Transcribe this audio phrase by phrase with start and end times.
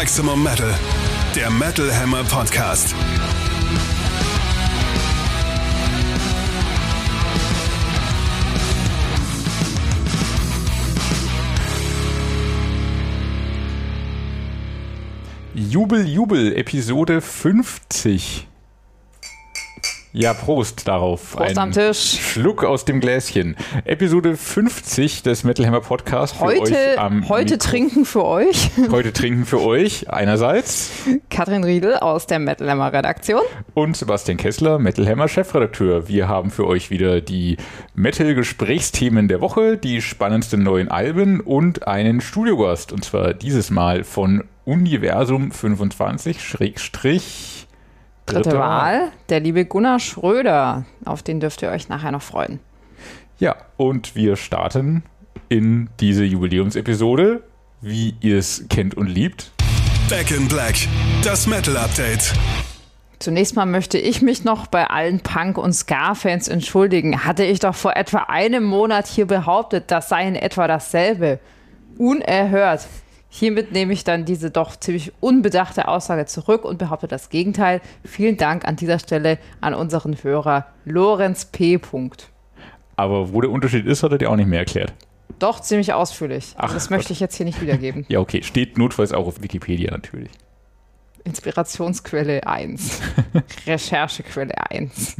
[0.00, 0.74] Maximum Metal,
[1.36, 2.94] der Metal Hammer Podcast.
[15.54, 18.48] Jubel, Jubel, Episode 50.
[20.12, 21.36] Ja, Prost darauf.
[21.36, 22.18] Prost Ein am Tisch.
[22.20, 23.54] Schluck aus dem Gläschen.
[23.84, 26.36] Episode 50 des Metal Hammer Podcasts.
[26.36, 30.90] Für Heute, euch am heute Mikro- trinken für euch Heute trinken für euch einerseits
[31.30, 33.42] Katrin Riedel aus der Metal Hammer Redaktion.
[33.74, 36.08] und Sebastian Kessler, Metal Hammer Chefredakteur.
[36.08, 37.56] Wir haben für euch wieder die
[37.94, 42.92] Metal-Gesprächsthemen der Woche, die spannendsten neuen Alben und einen Studiogast.
[42.92, 47.68] Und zwar dieses Mal von Universum 25 Schrägstrich
[48.30, 50.84] Dritte Wahl, der liebe Gunnar Schröder.
[51.04, 52.60] Auf den dürft ihr euch nachher noch freuen.
[53.38, 55.02] Ja, und wir starten
[55.48, 57.42] in diese Jubiläumsepisode,
[57.80, 59.52] wie ihr es kennt und liebt.
[60.08, 60.74] Back in Black,
[61.24, 62.32] das Metal Update.
[63.18, 67.24] Zunächst mal möchte ich mich noch bei allen Punk- und Ska-Fans entschuldigen.
[67.24, 71.38] Hatte ich doch vor etwa einem Monat hier behauptet, das sei in etwa dasselbe.
[71.98, 72.86] Unerhört.
[73.32, 77.80] Hiermit nehme ich dann diese doch ziemlich unbedachte Aussage zurück und behaupte das Gegenteil.
[78.04, 81.80] Vielen Dank an dieser Stelle an unseren Hörer Lorenz P.
[82.96, 84.92] Aber wo der Unterschied ist, hat er dir auch nicht mehr erklärt.
[85.38, 86.54] Doch ziemlich ausführlich.
[86.58, 86.98] Ach das Gott.
[86.98, 88.04] möchte ich jetzt hier nicht wiedergeben.
[88.10, 90.30] Ja, okay, steht notfalls auch auf Wikipedia natürlich.
[91.22, 93.00] Inspirationsquelle 1.
[93.66, 95.16] Recherchequelle 1.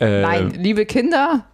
[0.00, 1.44] Äh, Nein, liebe Kinder,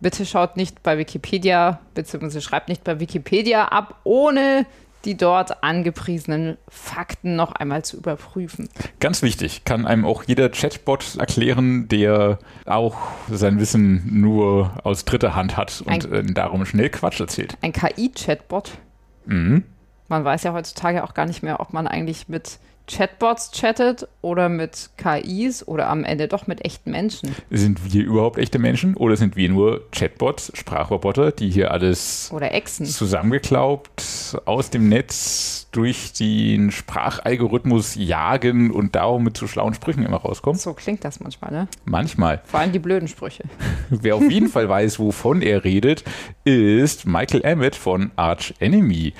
[0.00, 4.66] bitte schaut nicht bei Wikipedia, beziehungsweise schreibt nicht bei Wikipedia ab, ohne
[5.04, 8.68] die dort angepriesenen Fakten noch einmal zu überprüfen.
[9.00, 12.96] Ganz wichtig, kann einem auch jeder Chatbot erklären, der auch
[13.30, 17.56] sein Wissen nur aus dritter Hand hat und äh, darum schnell Quatsch erzählt.
[17.60, 18.72] Ein KI-Chatbot.
[19.26, 19.64] Mhm.
[20.08, 24.48] Man weiß ja heutzutage auch gar nicht mehr, ob man eigentlich mit Chatbots chattet oder
[24.48, 27.34] mit KIs oder am Ende doch mit echten Menschen.
[27.50, 32.52] Sind wir überhaupt echte Menschen oder sind wir nur Chatbots, Sprachroboter, die hier alles Oder
[32.52, 32.84] Echsen.
[32.84, 40.18] zusammengeklaubt aus dem Netz durch den Sprachalgorithmus jagen und darum mit zu schlauen Sprüchen immer
[40.18, 40.58] rauskommen?
[40.58, 41.68] So klingt das manchmal, ne?
[41.86, 42.42] Manchmal.
[42.44, 43.44] Vor allem die blöden Sprüche.
[43.90, 46.04] Wer auf jeden Fall weiß, wovon er redet,
[46.44, 49.14] ist Michael Emmett von Arch Enemy.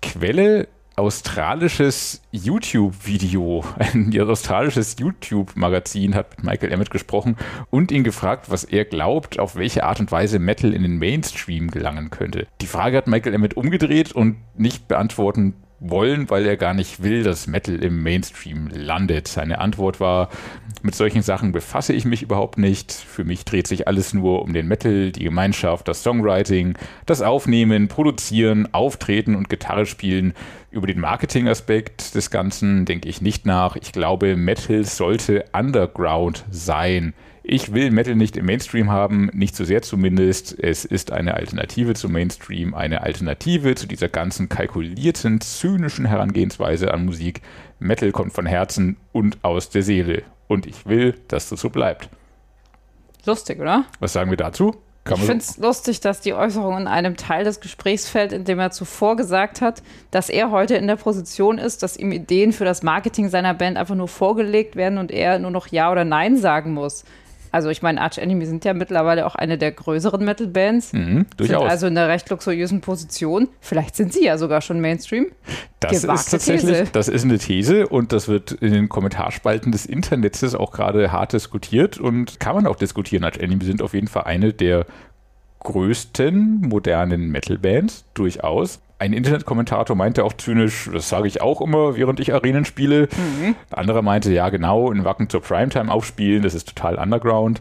[0.00, 3.62] Quelle australisches YouTube-Video.
[3.78, 7.36] Ein australisches YouTube-Magazin hat mit Michael Emmett gesprochen
[7.70, 11.70] und ihn gefragt, was er glaubt, auf welche Art und Weise Metal in den Mainstream
[11.70, 12.46] gelangen könnte.
[12.62, 17.22] Die Frage hat Michael Emmett umgedreht und nicht beantworten wollen, weil er gar nicht will,
[17.22, 19.28] dass Metal im Mainstream landet.
[19.28, 20.30] Seine Antwort war,
[20.82, 22.92] mit solchen Sachen befasse ich mich überhaupt nicht.
[22.92, 27.88] Für mich dreht sich alles nur um den Metal, die Gemeinschaft, das Songwriting, das Aufnehmen,
[27.88, 30.32] Produzieren, Auftreten und Gitarre spielen.
[30.70, 33.76] Über den Marketingaspekt des Ganzen denke ich nicht nach.
[33.76, 37.14] Ich glaube, Metal sollte Underground sein.
[37.48, 40.58] Ich will Metal nicht im Mainstream haben, nicht so sehr zumindest.
[40.58, 47.04] Es ist eine Alternative zum Mainstream, eine Alternative zu dieser ganzen kalkulierten, zynischen Herangehensweise an
[47.04, 47.42] Musik.
[47.78, 50.24] Metal kommt von Herzen und aus der Seele.
[50.48, 52.08] Und ich will, dass das so bleibt.
[53.26, 53.84] Lustig, oder?
[54.00, 54.74] Was sagen wir dazu?
[55.08, 58.58] Ich finde es lustig, dass die Äußerung in einem Teil des Gesprächs fällt, in dem
[58.58, 62.64] er zuvor gesagt hat, dass er heute in der Position ist, dass ihm Ideen für
[62.64, 66.36] das Marketing seiner Band einfach nur vorgelegt werden und er nur noch Ja oder Nein
[66.36, 67.04] sagen muss.
[67.56, 70.92] Also ich meine, Arch Enemy sind ja mittlerweile auch eine der größeren Metal-Bands.
[70.92, 71.70] mhm, Sind durchaus.
[71.70, 73.48] also in einer recht luxuriösen Position.
[73.62, 75.28] Vielleicht sind sie ja sogar schon Mainstream.
[75.80, 76.90] Das Gewagte ist tatsächlich, These.
[76.92, 81.32] das ist eine These und das wird in den Kommentarspalten des Internets auch gerade hart
[81.32, 83.24] diskutiert und kann man auch diskutieren.
[83.24, 84.84] Als Enemy sind auf jeden Fall eine der
[85.60, 88.80] größten modernen Metal-Bands, durchaus.
[88.98, 93.08] Ein Internetkommentator meinte auch zynisch, das sage ich auch immer, während ich Arenen spiele.
[93.70, 97.60] Ein anderer meinte, ja genau, in Wacken zur Primetime aufspielen, das ist total Underground.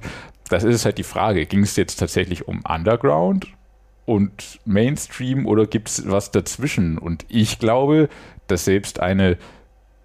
[0.49, 3.47] Das ist halt die Frage, ging es jetzt tatsächlich um Underground
[4.05, 6.97] und Mainstream oder gibt es was dazwischen?
[6.97, 8.07] Und ich glaube,
[8.47, 9.37] dass selbst eine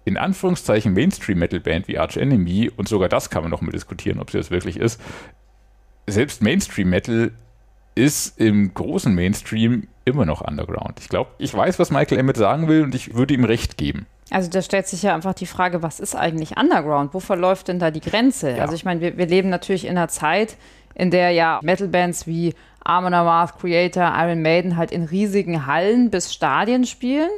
[0.03, 4.31] in Anführungszeichen Mainstream-Metal-Band wie Arch Enemy, und sogar das kann man noch mal diskutieren, ob
[4.31, 4.99] sie das wirklich ist,
[6.07, 7.31] selbst Mainstream-Metal
[7.93, 10.99] ist im großen Mainstream immer noch Underground.
[10.99, 14.07] Ich glaube, ich weiß, was Michael Emmett sagen will und ich würde ihm recht geben.
[14.29, 17.13] Also da stellt sich ja einfach die Frage, was ist eigentlich Underground?
[17.13, 18.51] Wo verläuft denn da die Grenze?
[18.51, 18.63] Ja.
[18.63, 20.57] Also ich meine, wir, wir leben natürlich in einer Zeit,
[20.95, 22.53] in der ja Metal-Bands wie
[22.83, 27.29] Armin Amarth, Creator, Iron Maiden halt in riesigen Hallen bis Stadien spielen,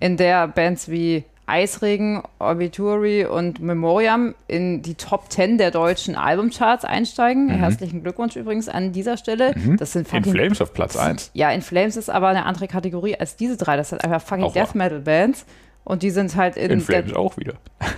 [0.00, 6.84] in der Bands wie Eisregen, Obituary und Memoriam in die Top 10 der deutschen Albumcharts
[6.84, 7.50] einsteigen.
[7.50, 9.54] Herzlichen Glückwunsch übrigens an dieser Stelle.
[9.78, 11.30] Das sind In fucking Flames auf Platz 1.
[11.34, 13.76] ja, In Flames ist aber eine andere Kategorie als diese drei.
[13.76, 14.64] Das sind einfach fucking Auch wahr.
[14.64, 15.44] Death Metal Bands.
[15.84, 16.70] Und die sind halt in.
[16.70, 17.54] In Flames auch wieder.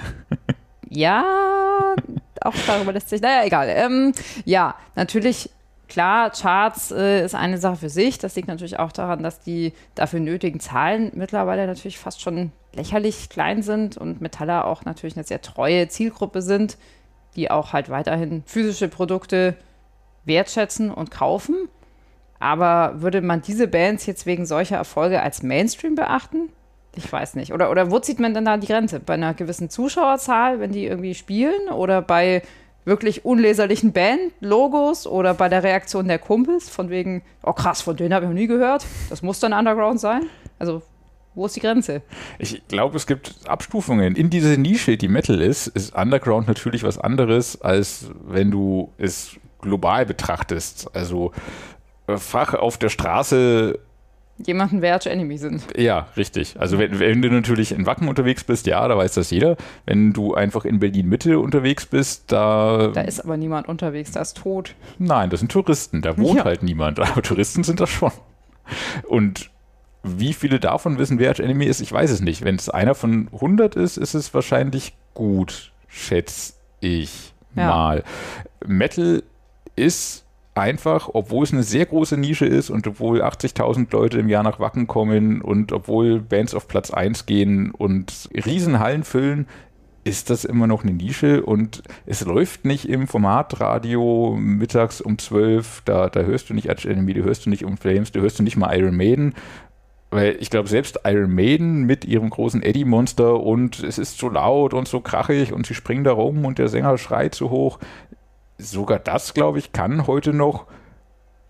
[0.88, 1.24] Ja,
[2.40, 3.20] auch darüber lässt sich.
[3.20, 3.68] Naja, egal.
[3.68, 4.12] Ähm,
[4.44, 5.50] ja, natürlich,
[5.88, 8.18] klar, Charts äh, ist eine Sache für sich.
[8.18, 13.28] Das liegt natürlich auch daran, dass die dafür nötigen Zahlen mittlerweile natürlich fast schon lächerlich
[13.28, 16.76] klein sind und Metaller auch natürlich eine sehr treue Zielgruppe sind,
[17.34, 19.56] die auch halt weiterhin physische Produkte
[20.24, 21.68] wertschätzen und kaufen.
[22.38, 26.50] Aber würde man diese Bands jetzt wegen solcher Erfolge als Mainstream beachten?
[26.94, 27.52] Ich weiß nicht.
[27.52, 29.00] Oder, oder wo zieht man denn da die Grenze?
[29.00, 31.68] Bei einer gewissen Zuschauerzahl, wenn die irgendwie spielen?
[31.70, 32.42] Oder bei
[32.84, 35.06] wirklich unleserlichen Band-Logos?
[35.06, 36.68] Oder bei der Reaktion der Kumpels?
[36.68, 38.84] Von wegen, oh krass, von denen habe ich noch nie gehört.
[39.10, 40.22] Das muss dann Underground sein?
[40.58, 40.82] Also,
[41.36, 42.02] wo ist die Grenze?
[42.38, 44.16] Ich glaube, es gibt Abstufungen.
[44.16, 49.36] In dieser Nische, die Metal ist, ist Underground natürlich was anderes, als wenn du es
[49.60, 50.90] global betrachtest.
[50.94, 51.32] Also
[52.06, 53.78] äh, Fach auf der Straße
[54.44, 55.62] Jemanden wer Arch Enemy sind.
[55.78, 56.56] Ja, richtig.
[56.58, 59.56] Also wenn, wenn, du natürlich in Wacken unterwegs bist, ja, da weiß das jeder.
[59.86, 62.90] Wenn du einfach in Berlin Mitte unterwegs bist, da.
[62.92, 64.74] Da ist aber niemand unterwegs, da ist tot.
[64.98, 66.44] Nein, das sind Touristen, da wohnt ja.
[66.44, 67.00] halt niemand.
[67.00, 68.12] Aber Touristen sind das schon.
[69.08, 69.50] Und
[70.06, 72.44] wie viele davon wissen, wer Arch Enemy ist, ich weiß es nicht.
[72.44, 77.68] Wenn es einer von 100 ist, ist es wahrscheinlich gut, schätze ich ja.
[77.68, 78.04] mal.
[78.64, 79.22] Metal
[79.74, 80.24] ist
[80.54, 84.58] einfach, obwohl es eine sehr große Nische ist und obwohl 80.000 Leute im Jahr nach
[84.58, 89.46] Wacken kommen und obwohl Bands auf Platz 1 gehen und Riesenhallen füllen,
[90.06, 95.82] ist das immer noch eine Nische und es läuft nicht im Formatradio mittags um 12,
[95.84, 98.38] da, da hörst du nicht Arch Enemy, da hörst du nicht Um Flames, da hörst
[98.38, 99.34] du nicht mal Iron Maiden,
[100.10, 104.72] weil ich glaube, selbst Iron Maiden mit ihrem großen Eddie-Monster und es ist so laut
[104.72, 107.78] und so krachig und sie springen da rum und der Sänger schreit so hoch,
[108.58, 110.66] sogar das, glaube ich, kann heute noch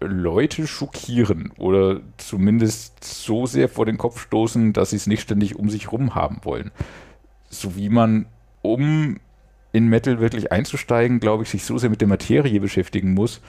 [0.00, 5.56] Leute schockieren oder zumindest so sehr vor den Kopf stoßen, dass sie es nicht ständig
[5.56, 6.70] um sich rum haben wollen.
[7.48, 8.26] So wie man,
[8.62, 9.18] um
[9.72, 13.40] in Metal wirklich einzusteigen, glaube ich, sich so sehr mit der Materie beschäftigen muss,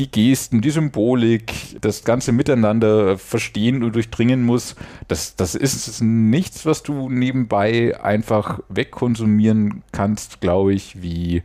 [0.00, 4.74] die Gesten, die Symbolik, das ganze Miteinander verstehen und durchdringen muss,
[5.08, 11.42] das, das ist nichts, was du nebenbei einfach wegkonsumieren kannst, glaube ich, wie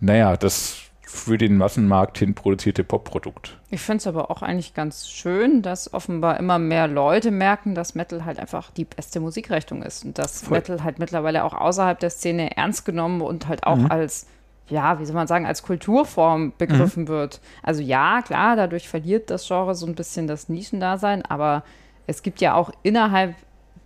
[0.00, 3.58] naja, das für den Massenmarkt hin produzierte Popprodukt.
[3.70, 7.94] Ich finde es aber auch eigentlich ganz schön, dass offenbar immer mehr Leute merken, dass
[7.94, 10.58] Metal halt einfach die beste Musikrichtung ist und dass Voll.
[10.58, 13.90] Metal halt mittlerweile auch außerhalb der Szene ernst genommen und halt auch mhm.
[13.90, 14.26] als
[14.68, 17.08] ja, wie soll man sagen, als Kulturform begriffen mhm.
[17.08, 17.40] wird.
[17.62, 21.64] Also ja, klar, dadurch verliert das Genre so ein bisschen das Nischendasein, aber
[22.06, 23.34] es gibt ja auch innerhalb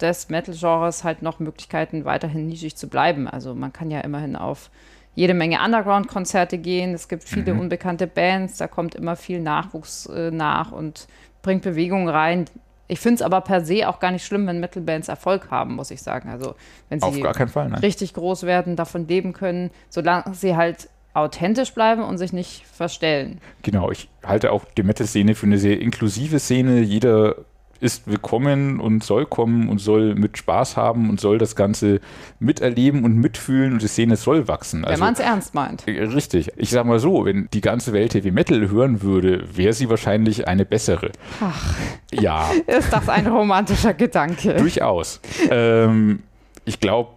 [0.01, 3.29] des Metal-Genres halt noch Möglichkeiten, weiterhin nischig zu bleiben.
[3.29, 4.71] Also man kann ja immerhin auf
[5.15, 6.95] jede Menge Underground-Konzerte gehen.
[6.95, 7.61] Es gibt viele mhm.
[7.61, 11.09] unbekannte Bands, da kommt immer viel Nachwuchs äh, nach und
[11.43, 12.45] bringt Bewegung rein.
[12.89, 15.91] Ich finde es aber per se auch gar nicht schlimm, wenn Metal-Bands Erfolg haben, muss
[15.91, 16.29] ich sagen.
[16.29, 16.55] Also
[16.89, 22.19] wenn sie Fall, richtig groß werden, davon leben können, solange sie halt authentisch bleiben und
[22.19, 23.41] sich nicht verstellen.
[23.63, 26.81] Genau, ich halte auch die Metal-Szene für eine sehr inklusive Szene.
[26.81, 27.37] Jeder
[27.81, 32.01] ist willkommen und soll kommen und soll mit Spaß haben und soll das Ganze
[32.39, 34.85] miterleben und mitfühlen und die Szene soll wachsen.
[34.85, 35.87] Also, wenn man es ernst meint.
[35.87, 36.51] Äh, richtig.
[36.57, 40.49] Ich sag mal so, wenn die ganze Welt Heavy Metal hören würde, wäre sie wahrscheinlich
[40.49, 41.13] eine bessere.
[41.41, 41.75] Ach.
[42.13, 42.51] Ja.
[42.67, 44.55] Ist das ein romantischer Gedanke?
[44.55, 45.21] Durchaus.
[45.51, 46.23] Ähm,
[46.65, 47.11] ich glaube,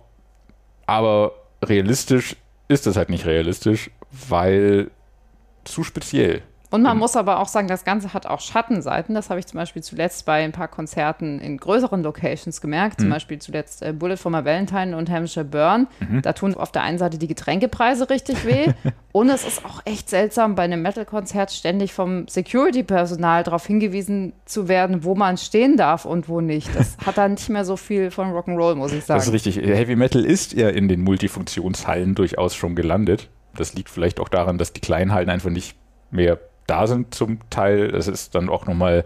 [0.85, 2.35] aber realistisch
[2.67, 3.91] ist das halt nicht realistisch,
[4.29, 4.91] weil
[5.63, 6.41] zu speziell.
[6.71, 9.15] Und man muss aber auch sagen, das Ganze hat auch Schattenseiten.
[9.15, 12.99] Das habe ich zum Beispiel zuletzt bei ein paar Konzerten in größeren Locations gemerkt.
[12.99, 13.03] Mhm.
[13.03, 15.87] Zum Beispiel zuletzt äh, Bullet for my Valentine und Hampshire Burn.
[15.99, 16.21] Mhm.
[16.21, 18.67] Da tun auf der einen Seite die Getränkepreise richtig weh.
[19.11, 24.67] und es ist auch echt seltsam, bei einem Metal-Konzert ständig vom Security-Personal darauf hingewiesen zu
[24.67, 26.69] werden, wo man stehen darf und wo nicht.
[26.75, 29.17] Das hat dann nicht mehr so viel von Rock'n'Roll, muss ich sagen.
[29.17, 29.57] Das ist richtig.
[29.57, 33.29] Heavy Metal ist ja in den Multifunktionshallen durchaus schon gelandet.
[33.55, 35.75] Das liegt vielleicht auch daran, dass die kleinen Hallen einfach nicht
[36.11, 37.89] mehr da sind zum Teil.
[37.89, 39.03] Das ist dann auch nochmal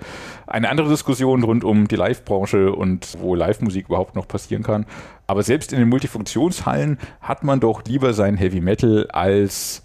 [0.48, 4.86] eine andere Diskussion rund um die Live-Branche und wo Live-Musik überhaupt noch passieren kann.
[5.28, 9.84] Aber selbst in den Multifunktionshallen hat man doch lieber sein Heavy Metal als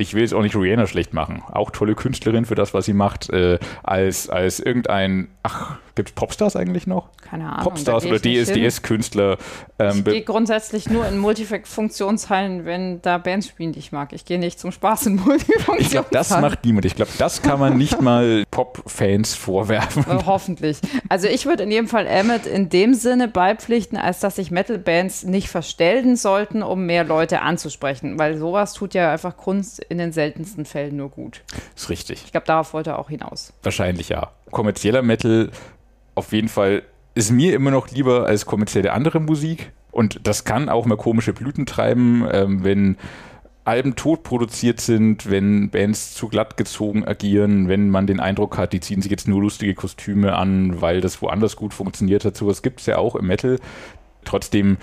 [0.00, 2.94] ich will jetzt auch nicht Rihanna schlecht machen, auch tolle Künstlerin für das, was sie
[2.94, 7.08] macht, äh, als, als irgendein, ach, gibt es Popstars eigentlich noch?
[7.22, 7.64] Keine Ahnung.
[7.64, 9.38] Popstars oder DSDS-Künstler.
[9.78, 14.12] Ähm, ich gehe grundsätzlich nur in Multifunktionshallen, wenn da Bands spielen, die ich mag.
[14.12, 15.80] Ich gehe nicht zum Spaß in Multifunktionshallen.
[15.80, 16.84] Ich glaube, das macht niemand.
[16.84, 20.04] Ich glaube, das kann man nicht mal Pop-Fans vorwerfen.
[20.10, 20.78] Äh, hoffentlich.
[21.08, 25.24] Also ich würde in jedem Fall Emmett in dem Sinne beipflichten, als dass sich Metal-Bands
[25.24, 30.12] nicht verstellen sollten, um mehr Leute anzusprechen, weil sowas tut ja einfach Kunst in den
[30.12, 31.42] seltensten Fällen nur gut.
[31.76, 32.22] Ist richtig.
[32.24, 33.52] Ich glaube, darauf wollte er auch hinaus.
[33.62, 34.30] Wahrscheinlich ja.
[34.50, 35.50] Kommerzieller Metal
[36.14, 36.82] auf jeden Fall
[37.14, 39.72] ist mir immer noch lieber als kommerzielle andere Musik.
[39.90, 42.96] Und das kann auch mal komische Blüten treiben, ähm, wenn
[43.64, 48.72] Alben tot produziert sind, wenn Bands zu glatt gezogen agieren, wenn man den Eindruck hat,
[48.72, 52.36] die ziehen sich jetzt nur lustige Kostüme an, weil das woanders gut funktioniert hat.
[52.36, 53.58] Sowas gibt es ja auch im Metal.
[54.24, 54.78] Trotzdem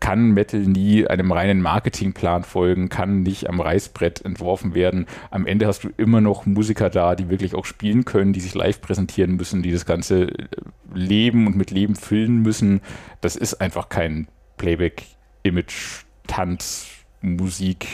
[0.00, 5.06] kann Metal nie einem reinen Marketingplan folgen, kann nicht am Reißbrett entworfen werden.
[5.30, 8.54] Am Ende hast du immer noch Musiker da, die wirklich auch spielen können, die sich
[8.54, 10.48] live präsentieren müssen, die das Ganze äh,
[10.94, 12.80] leben und mit Leben füllen müssen.
[13.20, 15.04] Das ist einfach kein Playback,
[15.42, 16.88] Image, Tanz,
[17.20, 17.86] Musik,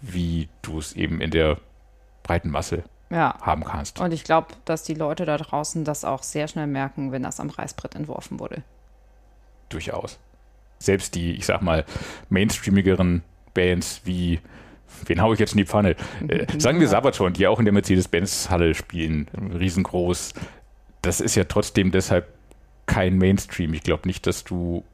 [0.00, 1.58] wie du es eben in der
[2.22, 3.36] breiten Masse ja.
[3.40, 4.00] haben kannst.
[4.00, 7.40] Und ich glaube, dass die Leute da draußen das auch sehr schnell merken, wenn das
[7.40, 8.62] am Reißbrett entworfen wurde.
[9.68, 10.18] Durchaus
[10.84, 11.84] selbst die, ich sag mal,
[12.28, 13.22] mainstreamigeren
[13.54, 14.40] Bands wie
[15.06, 15.96] wen hau ich jetzt in die Pfanne?
[16.28, 20.34] Äh, sagen wir Sabaton, die auch in der Mercedes-Benz-Halle spielen, riesengroß.
[21.02, 22.28] Das ist ja trotzdem deshalb
[22.86, 23.74] kein Mainstream.
[23.74, 24.84] Ich glaube nicht, dass du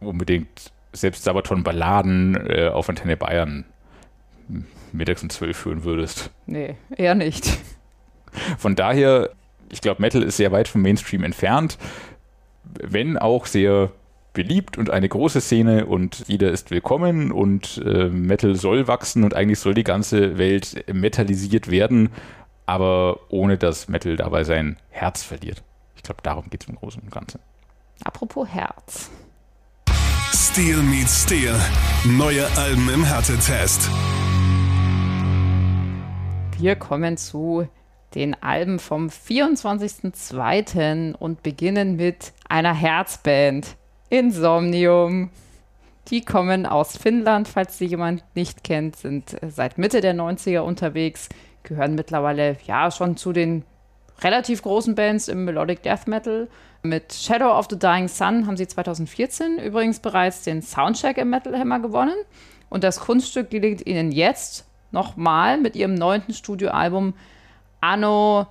[0.00, 3.64] unbedingt selbst Sabaton-Balladen äh, auf Antenne Bayern
[4.92, 6.30] mittags um zwölf hören würdest.
[6.46, 7.58] Nee, eher nicht.
[8.58, 9.30] Von daher,
[9.70, 11.78] ich glaube, Metal ist sehr weit vom Mainstream entfernt,
[12.64, 13.90] wenn auch sehr
[14.34, 19.34] beliebt und eine große Szene und jeder ist willkommen und äh, Metal soll wachsen und
[19.34, 22.10] eigentlich soll die ganze Welt metalisiert werden,
[22.66, 25.62] aber ohne dass Metal dabei sein Herz verliert.
[25.96, 27.40] Ich glaube, darum geht es im Großen und Ganzen.
[28.04, 29.10] Apropos Herz.
[30.34, 31.54] Steel meets Steel.
[32.04, 33.88] Neue Alben im Härtetest.
[36.58, 37.66] Wir kommen zu
[38.14, 41.14] den Alben vom 24.02.
[41.14, 43.78] und beginnen mit einer Herzband.
[44.14, 45.30] Insomnium.
[46.06, 51.28] Die kommen aus Finnland, falls sie jemand nicht kennt, sind seit Mitte der 90er unterwegs,
[51.64, 53.64] gehören mittlerweile ja schon zu den
[54.20, 56.46] relativ großen Bands im Melodic Death Metal.
[56.84, 61.58] Mit Shadow of the Dying Sun haben sie 2014 übrigens bereits den Soundcheck im Metal
[61.58, 62.14] Hammer gewonnen.
[62.68, 67.14] Und das Kunststück gelingt ihnen jetzt nochmal mit ihrem neunten Studioalbum
[67.80, 68.46] Anno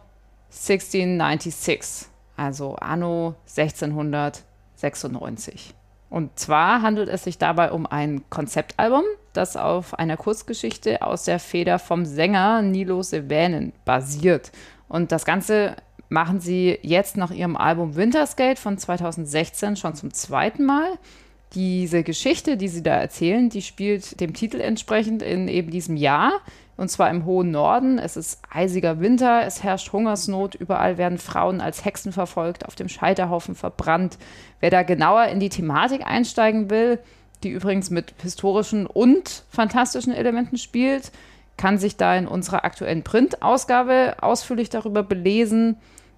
[0.49, 2.09] 1696.
[2.35, 4.43] Also Anno 1696.
[4.83, 5.73] 96.
[6.09, 11.39] Und zwar handelt es sich dabei um ein Konzeptalbum, das auf einer Kurzgeschichte aus der
[11.39, 14.51] Feder vom Sänger Nilo Sevänen basiert.
[14.87, 15.75] Und das Ganze
[16.09, 20.99] machen sie jetzt nach ihrem Album Winterskate von 2016 schon zum zweiten Mal.
[21.55, 26.33] Diese Geschichte, die sie da erzählen, die spielt dem Titel entsprechend in eben diesem Jahr
[26.77, 27.99] und zwar im hohen Norden.
[27.99, 32.89] Es ist eisiger Winter, es herrscht Hungersnot, überall werden Frauen als Hexen verfolgt, auf dem
[32.89, 34.17] Scheiterhaufen verbrannt.
[34.59, 36.99] Wer da genauer in die Thematik einsteigen will,
[37.43, 41.11] die übrigens mit historischen und fantastischen Elementen spielt,
[41.57, 45.77] kann sich da in unserer aktuellen Print-Ausgabe ausführlich darüber belesen.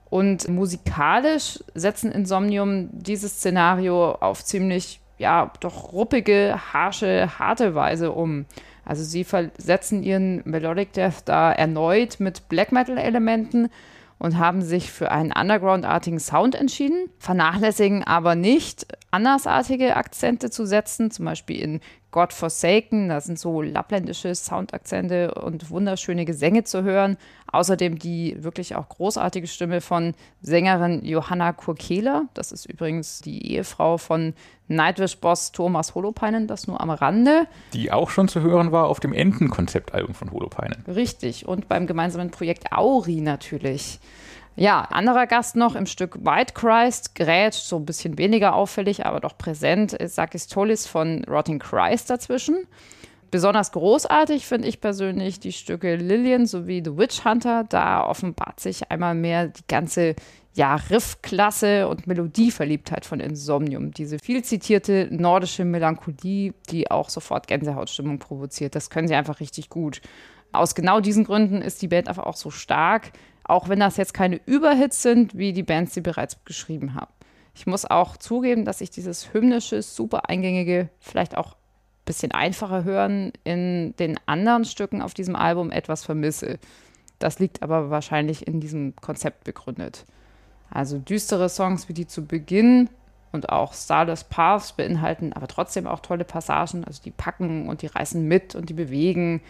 [0.10, 8.46] Und musikalisch setzen Insomnium dieses Szenario auf ziemlich, ja, doch ruppige, harsche, harte Weise um.
[8.86, 13.70] Also sie versetzen ihren Melodic Death da erneut mit Black Metal-Elementen
[14.18, 21.12] und haben sich für einen Underground-artigen Sound entschieden, vernachlässigen aber nicht, andersartige Akzente zu setzen,
[21.12, 21.82] zum Beispiel in
[22.16, 27.18] God Forsaken, da sind so lappländische Soundakzente und wunderschöne Gesänge zu hören.
[27.52, 33.98] Außerdem die wirklich auch großartige Stimme von Sängerin Johanna Kurkela, das ist übrigens die Ehefrau
[33.98, 34.34] von
[34.70, 37.48] Nightwish-Boss Thomas Holopainen, das nur am Rande.
[37.74, 40.86] Die auch schon zu hören war auf dem Entenkonzeptalbum von Holopainen.
[40.88, 44.00] Richtig, und beim gemeinsamen Projekt Auri natürlich.
[44.58, 49.20] Ja, anderer Gast noch im Stück White Christ, grätscht, so ein bisschen weniger auffällig, aber
[49.20, 52.66] doch präsent, ist Sakis Tollis von Rotting Christ dazwischen.
[53.32, 57.66] Besonders großartig finde ich persönlich die Stücke Lillian sowie The Witch Hunter.
[57.68, 60.16] Da offenbart sich einmal mehr die ganze
[60.54, 63.92] ja, Riffklasse und Melodieverliebtheit von Insomnium.
[63.92, 68.74] Diese viel zitierte nordische Melancholie, die auch sofort Gänsehautstimmung provoziert.
[68.74, 70.02] Das können sie einfach richtig gut.
[70.54, 73.12] Aus genau diesen Gründen ist die Band einfach auch so stark,
[73.46, 77.12] auch wenn das jetzt keine Überhits sind, wie die Bands sie bereits geschrieben haben.
[77.54, 82.84] Ich muss auch zugeben, dass ich dieses hymnische, super eingängige, vielleicht auch ein bisschen einfacher
[82.84, 86.60] hören in den anderen Stücken auf diesem Album etwas vermisse.
[87.20, 90.06] Das liegt aber wahrscheinlich in diesem Konzept begründet.
[90.70, 92.90] Also düstere Songs wie die zu Beginn
[93.32, 96.84] und auch Starless Paths beinhalten aber trotzdem auch tolle Passagen.
[96.84, 99.42] Also die packen und die reißen mit und die bewegen.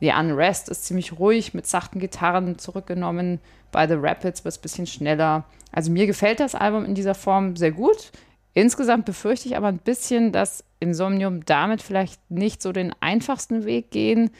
[0.00, 3.38] The Unrest ist ziemlich ruhig mit sachten Gitarren zurückgenommen.
[3.70, 5.44] Bei The Rapids wird es ein bisschen schneller.
[5.72, 8.10] Also mir gefällt das Album in dieser Form sehr gut.
[8.54, 13.90] Insgesamt befürchte ich aber ein bisschen, dass Insomnium damit vielleicht nicht so den einfachsten Weg
[13.90, 14.30] gehen.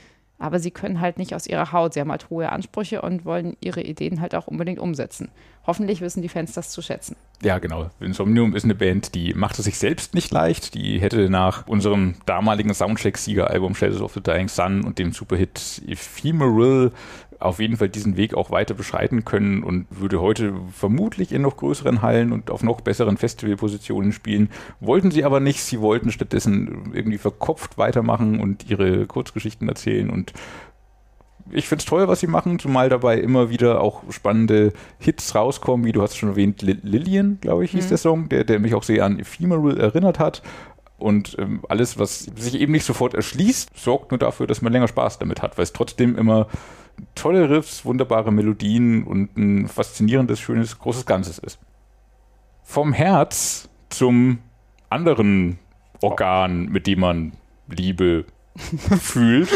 [0.40, 1.94] Aber sie können halt nicht aus ihrer Haut.
[1.94, 5.30] Sie haben halt hohe Ansprüche und wollen ihre Ideen halt auch unbedingt umsetzen.
[5.66, 7.14] Hoffentlich wissen die Fans das zu schätzen.
[7.42, 7.90] Ja, genau.
[8.00, 10.74] Insomnium ist eine Band, die macht es sich selbst nicht leicht.
[10.74, 16.92] Die hätte nach unserem damaligen Soundcheck-Siegeralbum Shadows of the Dying Sun und dem Superhit Ephemeral
[17.40, 21.56] auf jeden Fall diesen Weg auch weiter beschreiten können und würde heute vermutlich in noch
[21.56, 24.50] größeren Hallen und auf noch besseren Festivalpositionen spielen.
[24.78, 25.62] Wollten sie aber nicht.
[25.64, 30.32] Sie wollten stattdessen irgendwie verkopft weitermachen und ihre Kurzgeschichten erzählen und
[31.52, 35.84] ich finde es toll, was sie machen, zumal dabei immer wieder auch spannende Hits rauskommen,
[35.84, 37.88] wie du hast schon erwähnt, Lillian, glaube ich, hieß mhm.
[37.88, 40.42] der Song, der, der mich auch sehr an Ephemeral erinnert hat.
[40.98, 44.88] Und ähm, alles, was sich eben nicht sofort erschließt, sorgt nur dafür, dass man länger
[44.88, 46.46] Spaß damit hat, weil es trotzdem immer
[47.14, 51.58] tolle Riffs, wunderbare Melodien und ein faszinierendes, schönes, großes Ganzes ist.
[52.62, 54.38] Vom Herz zum
[54.88, 55.58] anderen
[56.00, 57.32] Organ, mit dem man
[57.68, 58.24] Liebe
[59.00, 59.48] fühlt,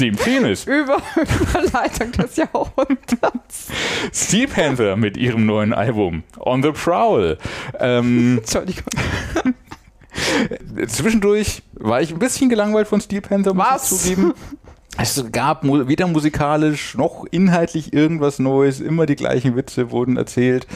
[0.00, 0.64] dem Penis.
[0.66, 3.68] Über Überleitung des Jahrhunderts.
[4.12, 7.38] Steel Panther mit ihrem neuen Album On the Prowl.
[7.80, 8.84] Ähm, Entschuldigung.
[10.86, 13.92] Zwischendurch war ich ein bisschen gelangweilt von Steel Panther, muss Was?
[13.92, 14.34] ich zugeben.
[14.96, 20.66] Es gab weder musikalisch noch inhaltlich irgendwas Neues, immer die gleichen Witze wurden erzählt.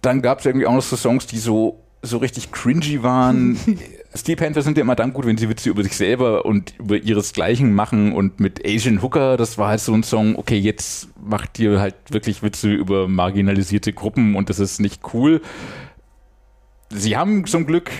[0.00, 3.58] Dann gab es irgendwie auch noch so Songs, die so, so richtig cringy waren.
[4.14, 6.96] Steel Panther sind ja immer dann gut, wenn sie Witze über sich selber und über
[6.96, 11.58] ihresgleichen machen und mit Asian Hooker, das war halt so ein Song, okay, jetzt macht
[11.58, 15.42] ihr halt wirklich Witze über marginalisierte Gruppen und das ist nicht cool.
[16.90, 17.90] Sie haben zum Glück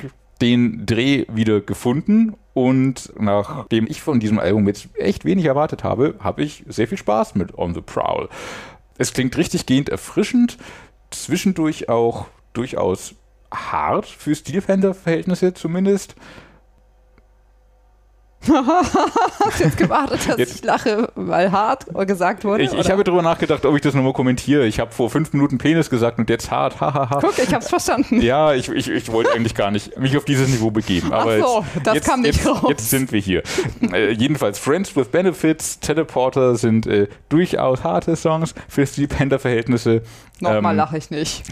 [0.40, 6.14] den Dreh wieder gefunden und nachdem ich von diesem Album jetzt echt wenig erwartet habe,
[6.21, 8.28] habe ich sehr viel Spaß mit On the Prowl.
[8.97, 10.59] Es klingt richtig gehend erfrischend,
[11.11, 13.14] zwischendurch auch durchaus
[13.52, 16.16] hart für Steelfender-Verhältnisse zumindest.
[18.49, 20.54] Hast jetzt gewartet, dass jetzt.
[20.57, 22.62] ich lache, weil hart gesagt wurde?
[22.62, 24.64] Ich, ich habe darüber nachgedacht, ob ich das nochmal kommentiere.
[24.66, 26.80] Ich habe vor fünf Minuten Penis gesagt und jetzt hart.
[26.80, 27.18] Hahaha.
[27.21, 28.20] Guck, ich habe es verstanden.
[28.20, 31.12] Ja, ich, ich, ich wollte eigentlich gar nicht mich auf dieses Niveau begeben.
[31.12, 32.64] Aber Ach so, jetzt, das jetzt, kam nicht raus.
[32.68, 33.42] Jetzt sind wir hier.
[33.92, 40.03] äh, jedenfalls Friends with Benefits, Teleporter sind äh, durchaus harte Songs für Steel Panther-Verhältnisse.
[40.40, 41.42] Nochmal ähm, lache ich nicht.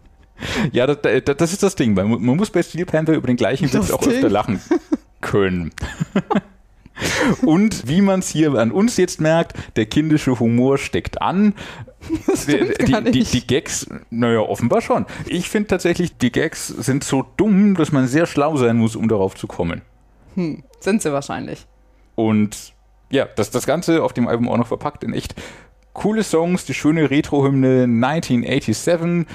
[0.72, 0.98] ja, das,
[1.36, 1.94] das, ist das Ding.
[1.94, 4.60] Man, muss bei Steel Panther über den gleichen Witz auch öfter lachen
[5.20, 5.72] können.
[7.42, 11.54] Und wie man es hier an uns jetzt merkt, der kindische Humor steckt an.
[12.46, 15.06] Die, die, die, Gags, naja, offenbar schon.
[15.26, 19.08] Ich finde tatsächlich, die Gags sind so dumm, dass man sehr schlau sein muss, um
[19.08, 19.82] darauf zu kommen.
[20.34, 21.66] Hm, sind sie wahrscheinlich.
[22.14, 22.72] Und
[23.10, 25.34] ja, das, das Ganze auf dem Album auch noch verpackt in echt
[25.92, 29.26] coole Songs, die schöne Retro-Hymne 1987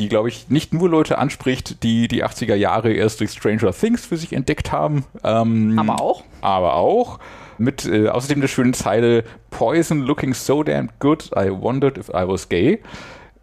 [0.00, 4.06] die, glaube ich, nicht nur Leute anspricht, die die 80er Jahre erst durch Stranger Things
[4.06, 5.04] für sich entdeckt haben.
[5.22, 6.24] Ähm, aber auch.
[6.40, 7.18] Aber auch.
[7.58, 12.26] Mit äh, außerdem der schönen Zeile Poison looking so damn good, I wondered if I
[12.26, 12.80] was gay.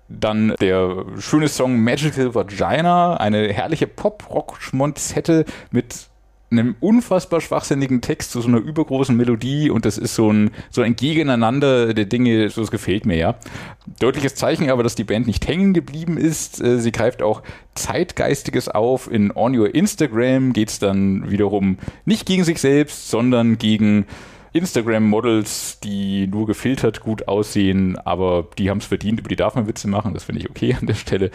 [0.10, 6.08] Dann der schöne Song Magical Vagina, eine herrliche Pop-Rock-Schmonzette mit
[6.50, 10.82] einem unfassbar schwachsinnigen Text zu so einer übergroßen Melodie und das ist so ein, so
[10.82, 13.36] ein Gegeneinander der Dinge, das gefällt mir ja.
[14.00, 16.62] Deutliches Zeichen aber, dass die Band nicht hängen geblieben ist.
[16.62, 17.44] Äh, sie greift auch
[17.76, 19.12] Zeitgeistiges auf.
[19.12, 24.06] In On Your Instagram geht es dann wiederum nicht gegen sich selbst, sondern gegen
[24.54, 29.68] Instagram-Models, die nur gefiltert gut aussehen, aber die haben es verdient, über die darf man
[29.68, 31.30] Witze machen, das finde ich okay an der Stelle.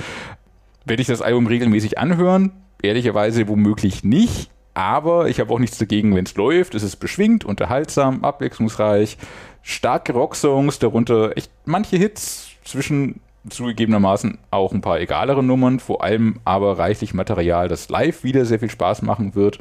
[0.84, 2.52] Werde ich das Album regelmäßig anhören?
[2.82, 6.74] Ehrlicherweise womöglich nicht aber ich habe auch nichts dagegen, wenn es läuft.
[6.74, 9.18] Es ist beschwingt, unterhaltsam, abwechslungsreich,
[9.62, 16.40] starke Rocksongs, darunter echt manche Hits zwischen zugegebenermaßen auch ein paar egalere Nummern, vor allem
[16.44, 19.58] aber reichlich Material, das live wieder sehr viel Spaß machen wird.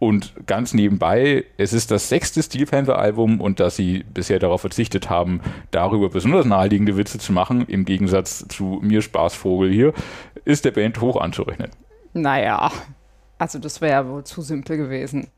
[0.00, 4.60] Und ganz nebenbei, es ist das sechste Steel Panther Album und dass sie bisher darauf
[4.60, 5.40] verzichtet haben,
[5.72, 9.92] darüber besonders naheliegende Witze zu machen, im Gegensatz zu mir Spaßvogel hier,
[10.44, 11.70] ist der Band hoch anzurechnen.
[12.12, 12.70] Naja,
[13.38, 15.28] also das wäre ja wohl zu simpel gewesen.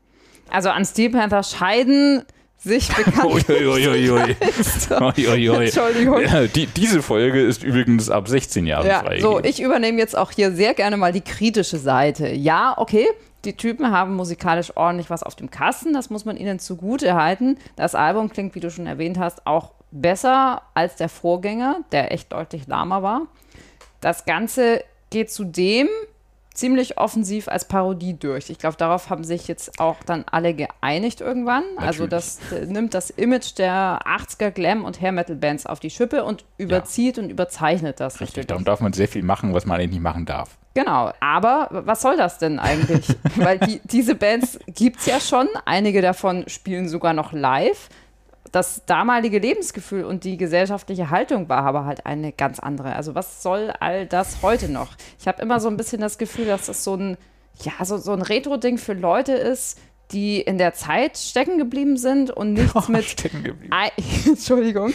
[0.49, 2.23] Also an Steel Panther scheiden
[2.57, 3.49] sich bekannt.
[3.49, 4.35] Uiuiui.
[5.65, 6.21] Entschuldigung.
[6.21, 9.19] Ja, die, diese Folge ist übrigens ab 16 Jahren ja, frei.
[9.19, 12.29] So, ich übernehme jetzt auch hier sehr gerne mal die kritische Seite.
[12.29, 13.07] Ja, okay,
[13.45, 17.57] die Typen haben musikalisch ordentlich was auf dem Kasten, das muss man ihnen zugute halten.
[17.75, 22.31] Das Album klingt, wie du schon erwähnt hast, auch besser als der Vorgänger, der echt
[22.31, 23.21] deutlich lahmer war.
[23.99, 25.87] Das Ganze geht zudem
[26.53, 28.49] ziemlich offensiv als Parodie durch.
[28.49, 31.63] Ich glaube, darauf haben sich jetzt auch dann alle geeinigt irgendwann.
[31.77, 36.43] Also das äh, nimmt das Image der 80er Glam- und Hair-Metal-Bands auf die Schippe und
[36.57, 38.15] überzieht und überzeichnet das.
[38.15, 38.47] Richtig, natürlich.
[38.47, 40.57] darum darf man sehr viel machen, was man eigentlich nicht machen darf.
[40.73, 43.05] Genau, aber was soll das denn eigentlich?
[43.35, 47.89] Weil die, diese Bands gibt es ja schon, einige davon spielen sogar noch live.
[48.51, 52.95] Das damalige Lebensgefühl und die gesellschaftliche Haltung war aber halt eine ganz andere.
[52.95, 54.95] Also was soll all das heute noch?
[55.19, 57.17] Ich habe immer so ein bisschen das Gefühl, dass das so ein,
[57.61, 59.79] ja, so, so ein Retro-Ding für Leute ist,
[60.11, 63.73] die in der Zeit stecken geblieben sind und nichts mit Stecken geblieben.
[64.25, 64.93] Entschuldigung.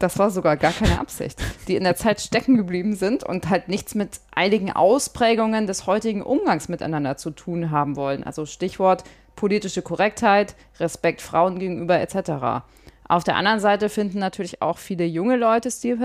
[0.00, 1.38] Das war sogar gar keine Absicht.
[1.68, 6.22] Die in der Zeit stecken geblieben sind und halt nichts mit einigen Ausprägungen des heutigen
[6.22, 8.24] Umgangs miteinander zu tun haben wollen.
[8.24, 9.04] Also Stichwort
[9.40, 12.62] politische Korrektheit, Respekt Frauen gegenüber etc.
[13.08, 15.98] Auf der anderen Seite finden natürlich auch viele junge Leute Steel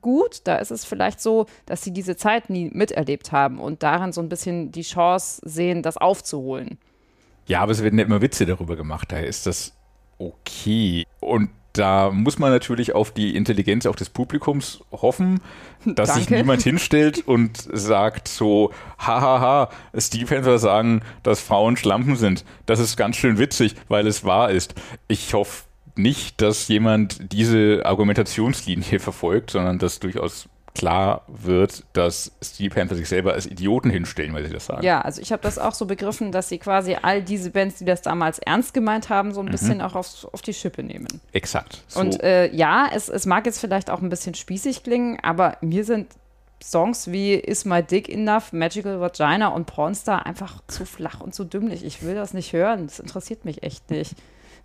[0.00, 0.40] gut.
[0.42, 4.20] Da ist es vielleicht so, dass sie diese Zeit nie miterlebt haben und darin so
[4.20, 6.78] ein bisschen die Chance sehen, das aufzuholen.
[7.46, 9.72] Ja, aber es werden ja immer Witze darüber gemacht, daher ist das
[10.18, 11.06] okay.
[11.20, 15.40] Und da muss man natürlich auf die Intelligenz auch des Publikums hoffen,
[15.84, 16.42] dass sich Danke.
[16.42, 22.44] niemand hinstellt und sagt so, hahaha, Steve Panther sagen, dass Frauen Schlampen sind.
[22.66, 24.74] Das ist ganz schön witzig, weil es wahr ist.
[25.08, 25.64] Ich hoffe
[25.96, 33.08] nicht, dass jemand diese Argumentationslinie verfolgt, sondern dass durchaus klar wird, dass Steel Panther sich
[33.08, 34.84] selber als Idioten hinstellen, weil sie das sagen.
[34.84, 37.84] Ja, also ich habe das auch so begriffen, dass sie quasi all diese Bands, die
[37.84, 41.08] das damals ernst gemeint haben, so ein bisschen auch auf, auf die Schippe nehmen.
[41.32, 41.82] Exakt.
[41.88, 42.00] So.
[42.00, 45.84] Und äh, ja, es, es mag jetzt vielleicht auch ein bisschen spießig klingen, aber mir
[45.84, 46.08] sind
[46.62, 51.44] Songs wie Is My Dick Enough, Magical Vagina und Pornstar einfach zu flach und zu
[51.44, 51.84] dümmlich.
[51.84, 52.86] Ich will das nicht hören.
[52.86, 54.14] Das interessiert mich echt nicht.